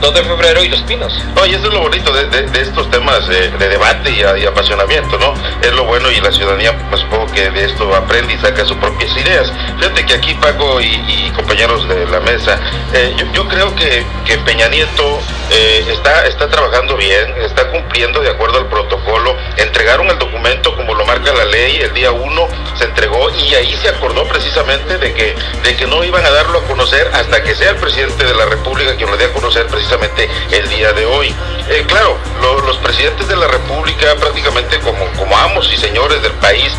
2 0.00 0.14
de 0.14 0.22
febrero 0.22 0.62
y 0.62 0.68
los 0.68 0.80
pinos. 0.82 1.12
No, 1.34 1.46
y 1.46 1.54
eso 1.54 1.66
es 1.68 1.72
lo 1.72 1.80
bonito 1.80 2.12
de, 2.12 2.26
de- 2.26 2.42
de 2.46 2.60
estos 2.60 2.90
temas 2.90 3.26
de, 3.28 3.50
de 3.50 3.68
debate 3.68 4.10
y, 4.10 4.44
apasionamiento, 4.46 5.18
¿no? 5.18 5.34
Es 5.62 5.72
lo 5.72 5.84
bueno 5.84 6.10
y 6.10 6.20
la 6.20 6.30
ciudadanía, 6.32 6.76
pues 6.90 7.00
supongo 7.02 7.26
que 7.32 7.50
de 7.50 7.64
esto 7.64 7.94
aprende 7.94 8.34
y 8.34 8.38
saca 8.38 8.64
sus 8.64 8.76
propias 8.76 9.16
ideas. 9.16 9.52
Fíjate 9.78 10.04
que 10.06 10.14
aquí 10.14 10.34
Paco 10.34 10.80
y, 10.80 10.86
y 11.08 11.32
compañeros 11.34 11.88
de 11.88 12.06
la 12.06 12.20
mesa, 12.20 12.58
eh, 12.92 13.14
yo, 13.32 13.48
creo 13.48 13.74
que 13.74 14.04
Peña 14.44 14.68
Nieto 14.68 15.20
eh, 15.58 15.84
está, 15.90 16.26
está 16.26 16.48
trabajando 16.48 16.96
bien, 16.96 17.34
está 17.42 17.70
cumpliendo 17.70 18.20
de 18.20 18.28
acuerdo 18.30 18.58
al 18.58 18.68
protocolo. 18.68 19.34
Entregaron 19.56 20.06
el 20.08 20.18
documento 20.18 20.76
como 20.76 20.94
lo 20.94 21.04
marca 21.06 21.32
la 21.32 21.44
ley, 21.46 21.76
el 21.80 21.94
día 21.94 22.10
1 22.12 22.48
se 22.74 22.84
entregó 22.84 23.30
y 23.30 23.54
ahí 23.54 23.74
se 23.76 23.88
acordó 23.88 24.24
precisamente 24.28 24.98
de 24.98 25.14
que, 25.14 25.34
de 25.62 25.76
que 25.76 25.86
no 25.86 26.04
iban 26.04 26.24
a 26.26 26.30
darlo 26.30 26.58
a 26.58 26.62
conocer 26.64 27.10
hasta 27.14 27.42
que 27.42 27.54
sea 27.54 27.70
el 27.70 27.76
presidente 27.76 28.24
de 28.24 28.34
la 28.34 28.44
República 28.44 28.94
quien 28.96 29.10
lo 29.10 29.16
dé 29.16 29.24
a 29.26 29.32
conocer 29.32 29.66
precisamente 29.66 30.28
el 30.50 30.68
día 30.68 30.92
de 30.92 31.06
hoy. 31.06 31.34
Eh, 31.70 31.84
claro, 31.88 32.18
lo- 32.42 32.60
los 32.60 32.76
presidentes 32.78 33.26
de 33.28 33.36
la 33.36 33.48
República 33.48 34.14
prácticamente 34.16 34.78
como, 34.80 35.06
como 35.16 35.36
amos 35.38 35.72
y 35.72 35.76
señores 35.76 36.20
del 36.22 36.32
país 36.32 36.72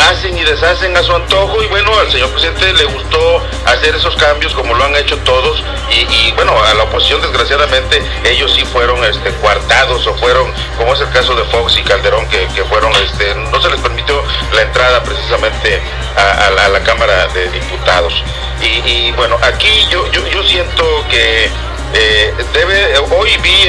hacen 0.00 0.36
y 0.36 0.44
deshacen 0.44 0.96
a 0.96 1.02
su 1.02 1.14
antojo 1.14 1.62
y 1.62 1.66
bueno, 1.66 1.96
al 1.98 2.10
señor 2.10 2.30
presidente 2.30 2.72
le 2.72 2.84
gustó 2.84 3.42
hacer 3.66 3.94
esos 3.94 4.16
cambios 4.16 4.54
como 4.54 4.74
lo 4.74 4.84
han 4.84 4.96
hecho 4.96 5.16
todos 5.18 5.62
y, 5.90 6.32
bueno, 6.32 6.52
a 6.62 6.74
la 6.74 6.84
oposición 6.84 7.20
desgraciadamente 7.20 8.02
ellos 8.24 8.52
sí 8.54 8.64
fueron 8.64 9.02
este, 9.04 9.30
coartados 9.34 10.06
o 10.06 10.14
fueron, 10.16 10.52
como 10.76 10.94
es 10.94 11.00
el 11.00 11.10
caso 11.10 11.34
de 11.34 11.44
Fox 11.44 11.76
y 11.78 11.82
Calderón, 11.82 12.28
que, 12.28 12.46
fueron, 12.64 12.92
este, 12.96 13.34
no 13.34 13.60
se 13.60 13.70
les 13.70 13.80
permitió 13.80 14.22
la 14.52 14.62
entrada 14.62 15.02
precisamente 15.02 15.80
a, 16.16 16.68
la, 16.68 16.80
Cámara 16.80 17.26
de 17.28 17.48
Diputados. 17.50 18.22
Y, 18.62 19.10
bueno, 19.12 19.36
aquí 19.42 19.86
yo, 19.90 20.10
yo, 20.12 20.42
siento 20.44 21.04
que 21.10 21.50
eh, 21.94 22.34
debe, 22.52 22.98
hoy 22.98 23.36
vi 23.38 23.68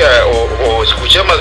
o, 0.66 0.84
escuché 0.84 1.24
más 1.24 1.39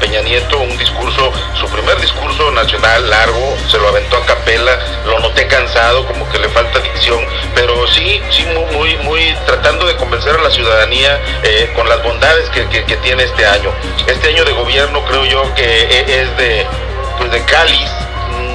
Peña 0.00 0.22
Nieto 0.22 0.58
un 0.58 0.76
discurso, 0.78 1.30
su 1.54 1.66
primer 1.68 2.00
discurso 2.00 2.50
nacional 2.52 3.08
largo, 3.10 3.56
se 3.70 3.78
lo 3.78 3.88
aventó 3.88 4.16
a 4.16 4.24
capela, 4.24 4.78
lo 5.04 5.20
noté 5.20 5.46
cansado, 5.46 6.06
como 6.06 6.28
que 6.30 6.38
le 6.38 6.48
falta 6.48 6.80
dicción, 6.80 7.20
pero 7.54 7.86
sí, 7.86 8.20
sí 8.30 8.46
muy, 8.72 8.96
muy, 8.98 9.36
tratando 9.46 9.86
de 9.86 9.96
convencer 9.96 10.34
a 10.34 10.42
la 10.42 10.50
ciudadanía 10.50 11.20
eh, 11.42 11.70
con 11.76 11.88
las 11.88 12.02
bondades 12.02 12.48
que, 12.50 12.60
tiene 13.02 13.24
este 13.24 13.46
año. 13.46 13.72
Este 14.06 14.28
año 14.28 14.44
de 14.44 14.52
gobierno 14.52 15.04
creo 15.04 15.24
yo 15.24 15.54
que 15.54 15.64
e, 15.64 16.22
es 16.22 16.36
de, 16.36 16.66
pues 17.18 17.30
de 17.30 17.42
cáliz, 17.44 17.90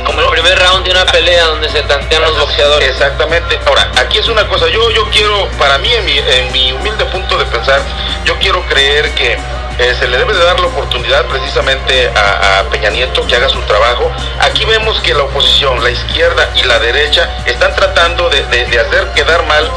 como 0.05 0.21
el 0.21 0.27
primer 0.29 0.57
round 0.59 0.85
de 0.85 0.91
una 0.91 1.05
pelea 1.05 1.45
donde 1.45 1.69
se 1.69 1.81
tantean 1.83 2.21
los 2.23 2.39
boxeadores. 2.39 2.89
Exactamente. 2.89 3.59
Ahora, 3.65 3.91
aquí 3.97 4.17
es 4.17 4.27
una 4.27 4.47
cosa, 4.47 4.67
yo, 4.67 4.89
yo 4.91 5.09
quiero, 5.09 5.47
para 5.57 5.77
mí, 5.77 5.91
en 5.91 6.05
mi, 6.05 6.17
en 6.17 6.51
mi 6.51 6.71
humilde 6.73 7.05
punto 7.05 7.37
de 7.37 7.45
pensar, 7.45 7.81
yo 8.23 8.37
quiero 8.39 8.65
creer 8.67 9.13
que 9.15 9.37
eh, 9.79 9.95
se 9.99 10.07
le 10.07 10.17
debe 10.17 10.33
de 10.33 10.43
dar 10.43 10.59
la 10.59 10.67
oportunidad 10.67 11.25
precisamente 11.25 12.09
a, 12.15 12.63
Peña 12.71 12.89
Nieto 12.89 13.25
que 13.27 13.35
haga 13.35 13.49
su 13.49 13.61
trabajo. 13.61 14.11
Aquí 14.39 14.65
vemos 14.65 14.99
que 15.01 15.13
la 15.13 15.23
oposición, 15.23 15.83
la 15.83 15.91
izquierda 15.91 16.49
y 16.55 16.63
la 16.63 16.79
derecha 16.79 17.29
están 17.45 17.75
tratando 17.75 18.29
de, 18.29 18.39
hacer 18.79 19.11
quedar 19.13 19.45
mal 19.45 19.69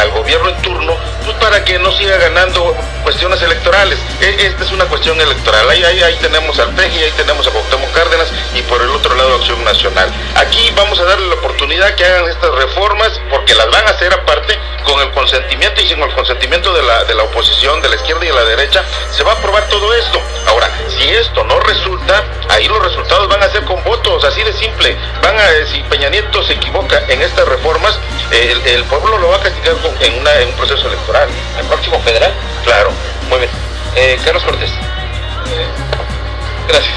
al 0.00 0.10
gobierno 0.10 0.50
en 0.50 0.62
turno 0.62 0.96
pues 1.24 1.36
para 1.38 1.64
que 1.64 1.78
no 1.78 1.92
siga 1.92 2.16
ganando 2.18 2.76
cuestiones 3.02 3.40
electorales. 3.42 3.98
E, 4.20 4.46
esta 4.46 4.64
es 4.64 4.72
una 4.72 4.84
cuestión 4.86 5.20
electoral. 5.20 5.68
Ahí, 5.68 5.82
ahí, 5.84 6.02
ahí 6.02 6.16
tenemos 6.16 6.58
al 6.58 6.70
PEGI, 6.74 7.04
ahí 7.04 7.12
tenemos 7.16 7.46
a 7.46 7.50
Cuauhtémoc 7.50 7.92
Cárdenas 7.92 8.28
y 8.54 8.62
por 8.62 8.80
el 8.82 8.90
otro 8.90 9.14
lado 9.14 9.36
Acción 9.36 9.62
Nacional. 9.64 10.10
Aquí 10.36 10.72
vamos 10.76 10.98
a 11.00 11.04
darle 11.04 11.28
la 11.28 11.34
oportunidad 11.34 11.94
que 11.94 12.04
hagan 12.04 12.28
estas 12.28 12.54
reformas 12.54 13.20
porque 13.30 13.54
las 13.54 13.70
van 13.70 13.86
a 13.86 13.90
hacer 13.90 14.12
aparte 14.12 14.58
con 14.84 15.00
el 15.00 15.10
consentimiento 15.12 15.80
y 15.80 15.86
sin 15.86 16.00
el 16.00 16.12
consentimiento 16.14 16.72
de 16.72 16.82
la, 16.82 17.04
de 17.04 17.14
la 17.14 17.24
oposición, 17.24 17.80
de 17.80 17.88
la 17.88 17.96
izquierda 17.96 18.24
y 18.24 18.28
de 18.28 18.34
la 18.34 18.44
derecha, 18.44 18.84
se 19.10 19.22
va 19.22 19.32
a 19.32 19.34
aprobar 19.34 19.68
todo 19.68 19.92
esto. 19.94 20.20
Ahora, 20.46 20.70
si 20.88 21.08
esto 21.08 21.44
no 21.44 21.60
resulta, 21.60 22.24
ahí 22.48 22.66
los 22.66 22.82
resultados 22.82 23.28
van 23.28 23.42
a 23.42 23.48
ser 23.48 23.64
con 23.64 23.82
votos, 23.84 24.24
así 24.24 24.42
de 24.42 24.52
simple. 24.52 24.96
Van 25.22 25.36
a, 25.38 25.66
si 25.66 25.82
Peña 25.84 26.08
Nieto 26.08 26.42
se 26.42 26.54
equivoca 26.54 27.02
en 27.08 27.22
estas 27.22 27.46
reformas, 27.46 27.98
el, 28.32 28.84
pueblo 28.84 29.18
lo 29.18 29.28
va 29.28 29.36
a 29.36 29.40
castigar 29.40 29.74
en, 30.00 30.20
una, 30.20 30.34
en 30.40 30.48
un 30.48 30.54
proceso 30.54 30.88
electoral. 30.88 31.09
¿El 31.18 31.66
próximo 31.66 31.98
federal? 32.00 32.32
Claro. 32.64 32.90
Muy 33.28 33.38
bien. 33.38 33.50
Eh, 33.96 34.18
Carlos 34.24 34.44
Cortés. 34.44 34.70
gracias. 36.68 36.94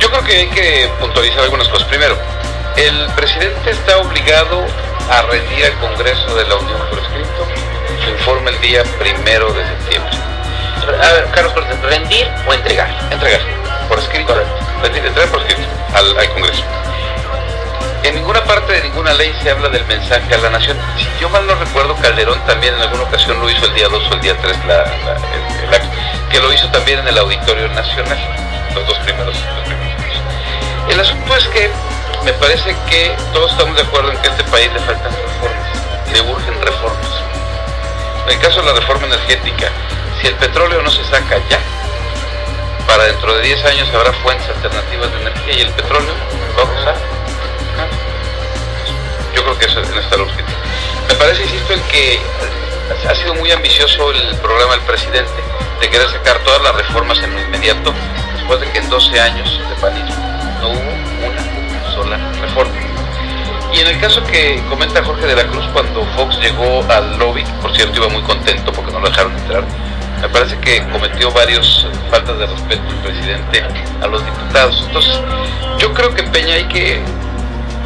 Yo 0.00 0.10
creo 0.10 0.24
que 0.24 0.36
hay 0.36 0.48
que 0.48 0.90
puntualizar 0.98 1.40
algunas 1.40 1.68
cosas. 1.68 1.86
Primero, 1.88 2.16
el 2.76 3.06
presidente 3.14 3.70
está 3.70 3.98
obligado 3.98 4.64
a 5.10 5.22
rendir 5.22 5.66
al 5.66 5.74
Congreso 5.78 6.34
de 6.36 6.44
la 6.46 6.56
Unión 6.56 6.80
por 6.88 6.98
escrito 6.98 7.46
su 8.02 8.10
informe 8.10 8.50
el 8.50 8.60
día 8.60 8.82
primero 8.98 9.52
de 9.52 9.64
septiembre. 9.66 10.12
A 11.02 11.12
ver, 11.12 11.28
Carlos 11.34 11.52
Cortés, 11.52 11.80
¿rendir 11.82 12.26
o 12.48 12.54
entregar? 12.54 12.88
Entregar, 13.10 13.40
por 13.88 13.98
escrito. 13.98 14.34
Rendir, 14.82 15.04
entregar 15.04 15.30
por 15.30 15.40
escrito 15.42 15.68
al, 15.92 16.18
al 16.18 16.28
Congreso. 16.30 16.62
En 18.06 18.14
ninguna 18.14 18.44
parte 18.44 18.72
de 18.72 18.82
ninguna 18.82 19.12
ley 19.14 19.34
se 19.42 19.50
habla 19.50 19.68
del 19.68 19.84
mensaje 19.86 20.32
a 20.32 20.38
la 20.38 20.48
nación. 20.48 20.78
Si 20.96 21.08
yo 21.20 21.28
mal 21.28 21.44
no 21.44 21.56
recuerdo, 21.56 21.96
Calderón 21.96 22.38
también 22.46 22.72
en 22.74 22.80
alguna 22.80 23.02
ocasión 23.02 23.40
lo 23.40 23.50
hizo 23.50 23.66
el 23.66 23.74
día 23.74 23.88
2 23.88 24.08
o 24.08 24.14
el 24.14 24.20
día 24.20 24.36
3, 24.40 24.64
la, 24.64 24.84
el, 24.84 25.74
acto, 25.74 25.88
que 26.30 26.38
lo 26.38 26.52
hizo 26.52 26.68
también 26.70 27.00
en 27.00 27.08
el 27.08 27.18
Auditorio 27.18 27.66
Nacional, 27.70 28.16
los 28.76 28.86
dos 28.86 28.96
primeros, 29.00 29.34
los 29.34 30.92
El 30.92 31.00
asunto 31.00 31.34
es 31.34 31.48
que 31.48 31.68
me 32.24 32.32
parece 32.34 32.76
que 32.88 33.12
todos 33.32 33.50
estamos 33.50 33.74
de 33.74 33.82
acuerdo 33.82 34.12
en 34.12 34.18
que 34.18 34.28
a 34.28 34.30
este 34.30 34.44
país 34.44 34.72
le 34.72 34.78
faltan 34.78 35.10
reformas, 35.10 36.12
le 36.12 36.20
urgen 36.20 36.62
reformas. 36.62 37.22
En 38.28 38.34
el 38.34 38.38
caso 38.38 38.60
de 38.60 38.66
la 38.68 38.78
reforma 38.78 39.06
energética, 39.08 39.66
si 40.20 40.28
el 40.28 40.34
petróleo 40.36 40.80
no 40.80 40.92
se 40.92 41.02
saca 41.02 41.38
ya, 41.50 41.58
para 42.86 43.02
dentro 43.02 43.34
de 43.34 43.42
10 43.42 43.64
años 43.64 43.88
habrá 43.92 44.12
fuentes 44.12 44.48
alternativas 44.48 45.10
de 45.10 45.20
energía 45.22 45.54
y 45.54 45.60
el 45.62 45.70
petróleo 45.70 46.14
va 46.56 46.62
a 46.62 47.15
creo 49.46 49.58
que 49.58 49.66
eso 49.66 49.80
en 49.80 49.98
esta 49.98 50.16
lógica. 50.16 50.44
Me 51.08 51.14
parece, 51.14 51.42
insisto, 51.42 51.72
en 51.72 51.80
que 51.82 52.18
ha 53.08 53.14
sido 53.14 53.34
muy 53.34 53.50
ambicioso 53.52 54.10
el 54.10 54.36
programa 54.36 54.72
del 54.72 54.82
presidente 54.82 55.32
de 55.80 55.88
querer 55.88 56.08
sacar 56.08 56.38
todas 56.40 56.62
las 56.62 56.74
reformas 56.74 57.22
en 57.22 57.32
lo 57.32 57.40
inmediato, 57.40 57.94
después 58.34 58.60
de 58.60 58.70
que 58.70 58.78
en 58.78 58.88
12 58.88 59.20
años 59.20 59.60
de 59.68 59.74
panismo 59.76 60.16
no 60.60 60.70
hubo 60.70 61.26
una 61.26 61.94
sola 61.94 62.18
reforma. 62.40 62.74
Y 63.72 63.80
en 63.80 63.88
el 63.88 64.00
caso 64.00 64.22
que 64.24 64.60
comenta 64.68 65.04
Jorge 65.04 65.26
de 65.26 65.36
la 65.36 65.46
Cruz, 65.46 65.64
cuando 65.72 66.04
Fox 66.16 66.38
llegó 66.40 66.82
al 66.90 67.18
lobby, 67.18 67.44
por 67.60 67.74
cierto 67.76 67.98
iba 67.98 68.08
muy 68.08 68.22
contento 68.22 68.72
porque 68.72 68.90
no 68.90 69.00
lo 69.00 69.08
dejaron 69.08 69.36
entrar, 69.36 69.64
me 70.20 70.28
parece 70.28 70.58
que 70.58 70.82
cometió 70.88 71.30
varios 71.30 71.86
faltas 72.10 72.38
de 72.38 72.46
respeto 72.46 72.82
el 72.88 72.96
presidente 72.96 73.64
a 74.02 74.06
los 74.06 74.24
diputados. 74.24 74.82
Entonces, 74.86 75.20
yo 75.78 75.92
creo 75.92 76.14
que 76.14 76.22
Peña 76.24 76.54
hay 76.54 76.64
que 76.64 77.02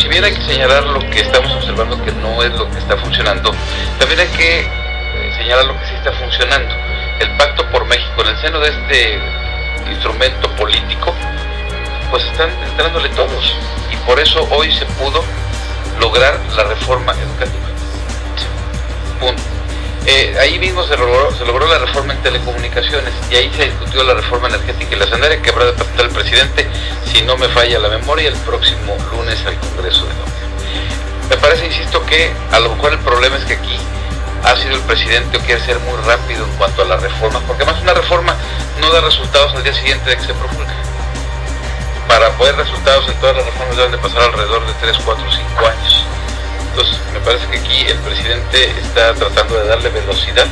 si 0.00 0.08
bien 0.08 0.24
hay 0.24 0.32
que 0.32 0.42
señalar 0.42 0.84
lo 0.84 1.00
que 1.10 1.20
estamos 1.20 1.52
observando 1.52 2.02
que 2.02 2.12
no 2.12 2.42
es 2.42 2.52
lo 2.52 2.70
que 2.70 2.78
está 2.78 2.96
funcionando, 2.96 3.52
también 3.98 4.20
hay 4.20 4.28
que 4.28 4.60
eh, 4.60 5.34
señalar 5.36 5.66
lo 5.66 5.78
que 5.78 5.86
sí 5.86 5.94
está 5.94 6.12
funcionando. 6.12 6.74
El 7.20 7.36
pacto 7.36 7.66
por 7.70 7.84
México 7.84 8.22
en 8.22 8.28
el 8.28 8.38
seno 8.38 8.60
de 8.60 8.70
este 8.70 9.20
instrumento 9.90 10.50
político, 10.56 11.14
pues 12.10 12.24
están 12.24 12.50
entrándole 12.70 13.10
todos. 13.10 13.54
Y 13.92 13.96
por 14.06 14.18
eso 14.18 14.46
hoy 14.50 14.72
se 14.72 14.86
pudo 14.86 15.22
lograr 15.98 16.40
la 16.56 16.64
reforma 16.64 17.12
educativa. 17.12 17.68
Punto. 19.20 19.49
Eh, 20.12 20.36
ahí 20.40 20.58
mismo 20.58 20.82
se 20.82 20.96
logró, 20.96 21.30
la 21.68 21.78
reforma 21.78 22.14
en 22.14 22.20
telecomunicaciones 22.20 23.14
y 23.30 23.36
ahí 23.36 23.52
se 23.56 23.66
discutió 23.66 24.02
la 24.02 24.14
reforma 24.14 24.48
energética 24.48 24.96
y 24.96 24.98
la 24.98 25.06
sanitaria 25.06 25.40
que 25.40 25.50
habrá 25.50 25.66
de 25.66 25.72
presentar 25.74 26.06
el 26.06 26.10
presidente, 26.10 26.66
si 27.12 27.22
no 27.22 27.36
me 27.36 27.46
falla 27.48 27.78
la 27.78 27.90
memoria, 27.90 28.28
el 28.28 28.34
próximo 28.38 28.96
lunes 29.12 29.38
al 29.46 29.54
Congreso 29.60 30.06
de 30.06 30.10
Unión. 30.10 30.26
Me 31.28 31.36
parece, 31.36 31.66
insisto, 31.66 32.04
que 32.06 32.32
a 32.50 32.58
lo 32.58 32.74
mejor 32.74 32.94
el 32.94 32.98
problema 32.98 33.36
es 33.36 33.44
que 33.44 33.52
aquí 33.52 33.78
ha 34.42 34.56
sido 34.56 34.74
el 34.74 34.82
presidente 34.82 35.36
o 35.36 35.40
quiere 35.42 35.64
ser 35.64 35.78
muy 35.78 35.96
rápido 36.04 36.44
en 36.44 36.50
cuanto 36.56 36.82
a 36.82 36.86
la 36.86 36.96
reforma, 36.96 37.38
porque 37.46 37.62
además 37.62 37.80
una 37.80 37.94
reforma 37.94 38.34
no 38.80 38.90
da 38.90 39.02
resultados 39.02 39.54
al 39.54 39.62
día 39.62 39.74
siguiente 39.74 40.10
de 40.10 40.16
que 40.16 40.24
se 40.24 40.34
promulgue. 40.34 40.74
Para 42.08 42.30
poder 42.30 42.56
resultados 42.56 43.08
en 43.08 43.14
todas 43.20 43.36
las 43.36 43.46
reformas 43.46 43.76
deben 43.76 43.92
de 43.92 43.98
pasar 43.98 44.22
alrededor 44.22 44.66
de 44.66 44.72
3, 44.80 44.96
4, 45.04 45.24
5 45.30 45.66
años. 45.68 45.89
Entonces, 46.70 46.98
me 47.12 47.20
parece 47.20 47.46
que 47.48 47.58
aquí 47.58 47.86
el 47.88 47.98
presidente 47.98 48.70
está 48.80 49.12
tratando 49.14 49.58
de 49.58 49.66
darle 49.66 49.90
velocidad 49.90 50.46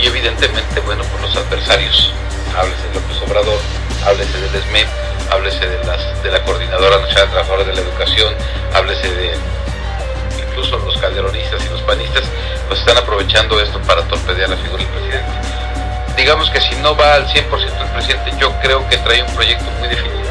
y 0.00 0.06
evidentemente, 0.06 0.80
bueno, 0.80 1.04
por 1.04 1.20
los 1.20 1.36
adversarios. 1.36 2.12
Háblese 2.56 2.88
de 2.88 2.94
López 2.94 3.16
Obrador, 3.28 3.60
háblese 4.06 4.40
del 4.40 4.62
SMEP, 4.62 4.88
háblese 5.30 5.66
de, 5.66 5.84
las, 5.84 6.22
de 6.22 6.30
la 6.30 6.42
Coordinadora 6.44 6.98
Nacional 6.98 7.26
de 7.26 7.32
Trabajadores 7.32 7.66
de 7.66 7.74
la 7.74 7.80
Educación, 7.80 8.34
háblese 8.74 9.14
de 9.14 9.34
incluso 10.38 10.78
los 10.78 10.96
calderonistas 10.96 11.62
y 11.64 11.68
los 11.68 11.82
panistas, 11.82 12.24
pues 12.68 12.80
están 12.80 12.96
aprovechando 12.96 13.60
esto 13.60 13.78
para 13.82 14.02
torpedear 14.08 14.48
la 14.48 14.56
figura 14.56 14.82
del 14.82 14.92
presidente. 14.92 15.32
Digamos 16.16 16.48
que 16.48 16.62
si 16.62 16.74
no 16.76 16.96
va 16.96 17.14
al 17.14 17.26
100% 17.28 17.82
el 17.82 17.88
presidente, 17.90 18.32
yo 18.38 18.50
creo 18.62 18.88
que 18.88 18.96
trae 18.98 19.22
un 19.22 19.34
proyecto 19.34 19.70
muy 19.78 19.88
definido, 19.88 20.30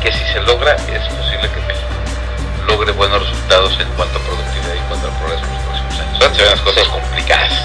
que 0.00 0.12
si 0.12 0.24
se 0.32 0.40
logra 0.42 0.76
es 0.76 1.02
posible 1.08 1.48
que 1.48 1.60
logre 2.70 2.92
buenos 2.92 3.20
resultados 3.20 3.76
en 3.80 3.88
cuanto 3.96 4.19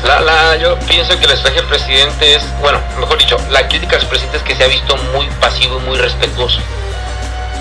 La, 0.04 0.20
la, 0.20 0.56
yo 0.58 0.78
pienso 0.80 1.20
que 1.20 1.28
la 1.28 1.34
estrategia 1.34 1.62
del 1.62 1.70
presidente 1.70 2.36
es, 2.36 2.44
bueno, 2.60 2.80
mejor 3.00 3.18
dicho, 3.18 3.38
la 3.50 3.68
crítica 3.68 3.98
del 3.98 4.08
presidente 4.08 4.38
es 4.38 4.44
que 4.44 4.56
se 4.56 4.64
ha 4.64 4.68
visto 4.68 4.96
muy 5.14 5.28
pasivo 5.42 5.80
y 5.80 5.82
muy 5.82 5.98
respetuoso, 5.98 6.60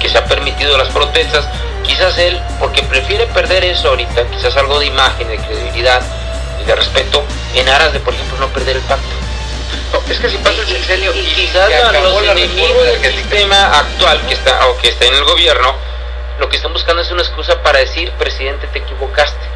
que 0.01 0.09
se 0.09 0.19
ha 0.19 0.25
permitido 0.25 0.77
las 0.77 0.89
protestas, 0.89 1.49
quizás 1.83 2.19
él, 2.19 2.41
porque 2.59 2.83
prefiere 2.83 3.27
perder 3.27 3.65
eso 3.65 3.89
ahorita, 3.89 4.25
quizás 4.27 4.57
algo 4.57 4.79
de 4.79 4.87
imagen, 4.87 5.29
de 5.29 5.39
credibilidad 5.39 6.03
y 6.61 6.65
de 6.65 6.75
respeto, 6.75 7.25
en 7.55 7.69
aras 7.69 7.93
de, 7.93 8.01
por 8.01 8.13
ejemplo, 8.13 8.39
no 8.39 8.49
perder 8.49 8.77
el 8.77 8.83
pacto. 8.83 9.09
No, 9.93 10.13
es 10.13 10.19
que 10.19 10.29
si 10.29 10.37
pasa 10.39 10.61
el 10.61 10.69
sexenio 10.69 11.15
y, 11.15 11.23
quizás 11.23 11.71
los 12.03 12.23
enemigos 12.23 13.01
del 13.01 13.15
sistema 13.15 13.79
actual 13.79 14.21
que 14.27 14.35
está 14.35 14.67
o 14.67 14.77
que 14.77 14.89
está 14.89 15.07
en 15.07 15.15
el 15.15 15.25
gobierno 15.25 15.75
lo 16.39 16.49
que 16.49 16.57
están 16.57 16.73
buscando 16.73 17.03
es 17.03 17.11
una 17.11 17.23
excusa 17.23 17.63
para 17.63 17.79
decir, 17.79 18.11
presidente, 18.13 18.67
te 18.67 18.81
equivocaste. 18.81 19.54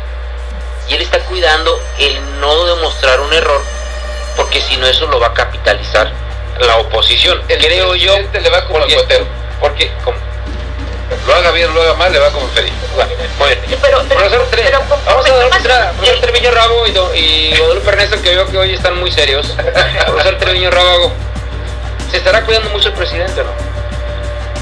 Y 0.88 0.94
él 0.94 1.02
está 1.02 1.20
cuidando 1.20 1.78
el 1.98 2.40
no 2.40 2.64
demostrar 2.64 3.20
un 3.20 3.32
error, 3.32 3.60
porque 4.36 4.60
si 4.60 4.76
no 4.76 4.86
eso 4.86 5.06
lo 5.06 5.20
va 5.20 5.28
a 5.28 5.34
capitalizar 5.34 6.10
la 6.60 6.76
oposición. 6.78 7.42
El 7.48 7.58
Creo 7.58 7.94
yo. 7.94 8.16
le 8.32 8.50
va 8.50 8.64
como 8.66 8.80
porque, 8.80 9.24
porque 9.60 9.92
como, 10.04 10.16
Lo 11.26 11.34
haga 11.34 11.50
bien 11.52 11.68
o 11.70 11.72
lo 11.72 11.82
haga 11.82 11.94
mal, 11.94 12.12
le 12.12 12.18
va 12.18 12.30
como 12.30 12.48
feria. 12.48 12.72
Bueno. 13.38 13.60
Sí, 13.68 13.76
pero, 13.80 14.02
pero, 14.08 14.20
Profesor, 14.20 14.46
Tre- 14.50 14.62
pero 14.64 14.80
con- 14.88 15.04
vamos 15.04 15.26
a 15.30 15.34
dar. 15.68 15.92
Profesor 15.92 16.20
Treviño 16.20 16.50
Rabo 16.50 16.86
y, 16.86 16.90
do- 16.92 17.14
y 17.14 17.54
Guadalupe 17.56 17.88
Ernesto, 17.90 18.20
que 18.22 18.30
veo 18.30 18.46
que 18.46 18.58
hoy 18.58 18.74
están 18.74 18.98
muy 18.98 19.10
serios. 19.12 19.46
Profesor 20.06 20.38
Treviño 20.38 20.70
Rábago, 20.70 21.12
¿se 22.10 22.16
estará 22.16 22.42
cuidando 22.44 22.70
mucho 22.70 22.88
el 22.88 22.94
presidente 22.94 23.40
o 23.40 23.44
no? 23.44 23.50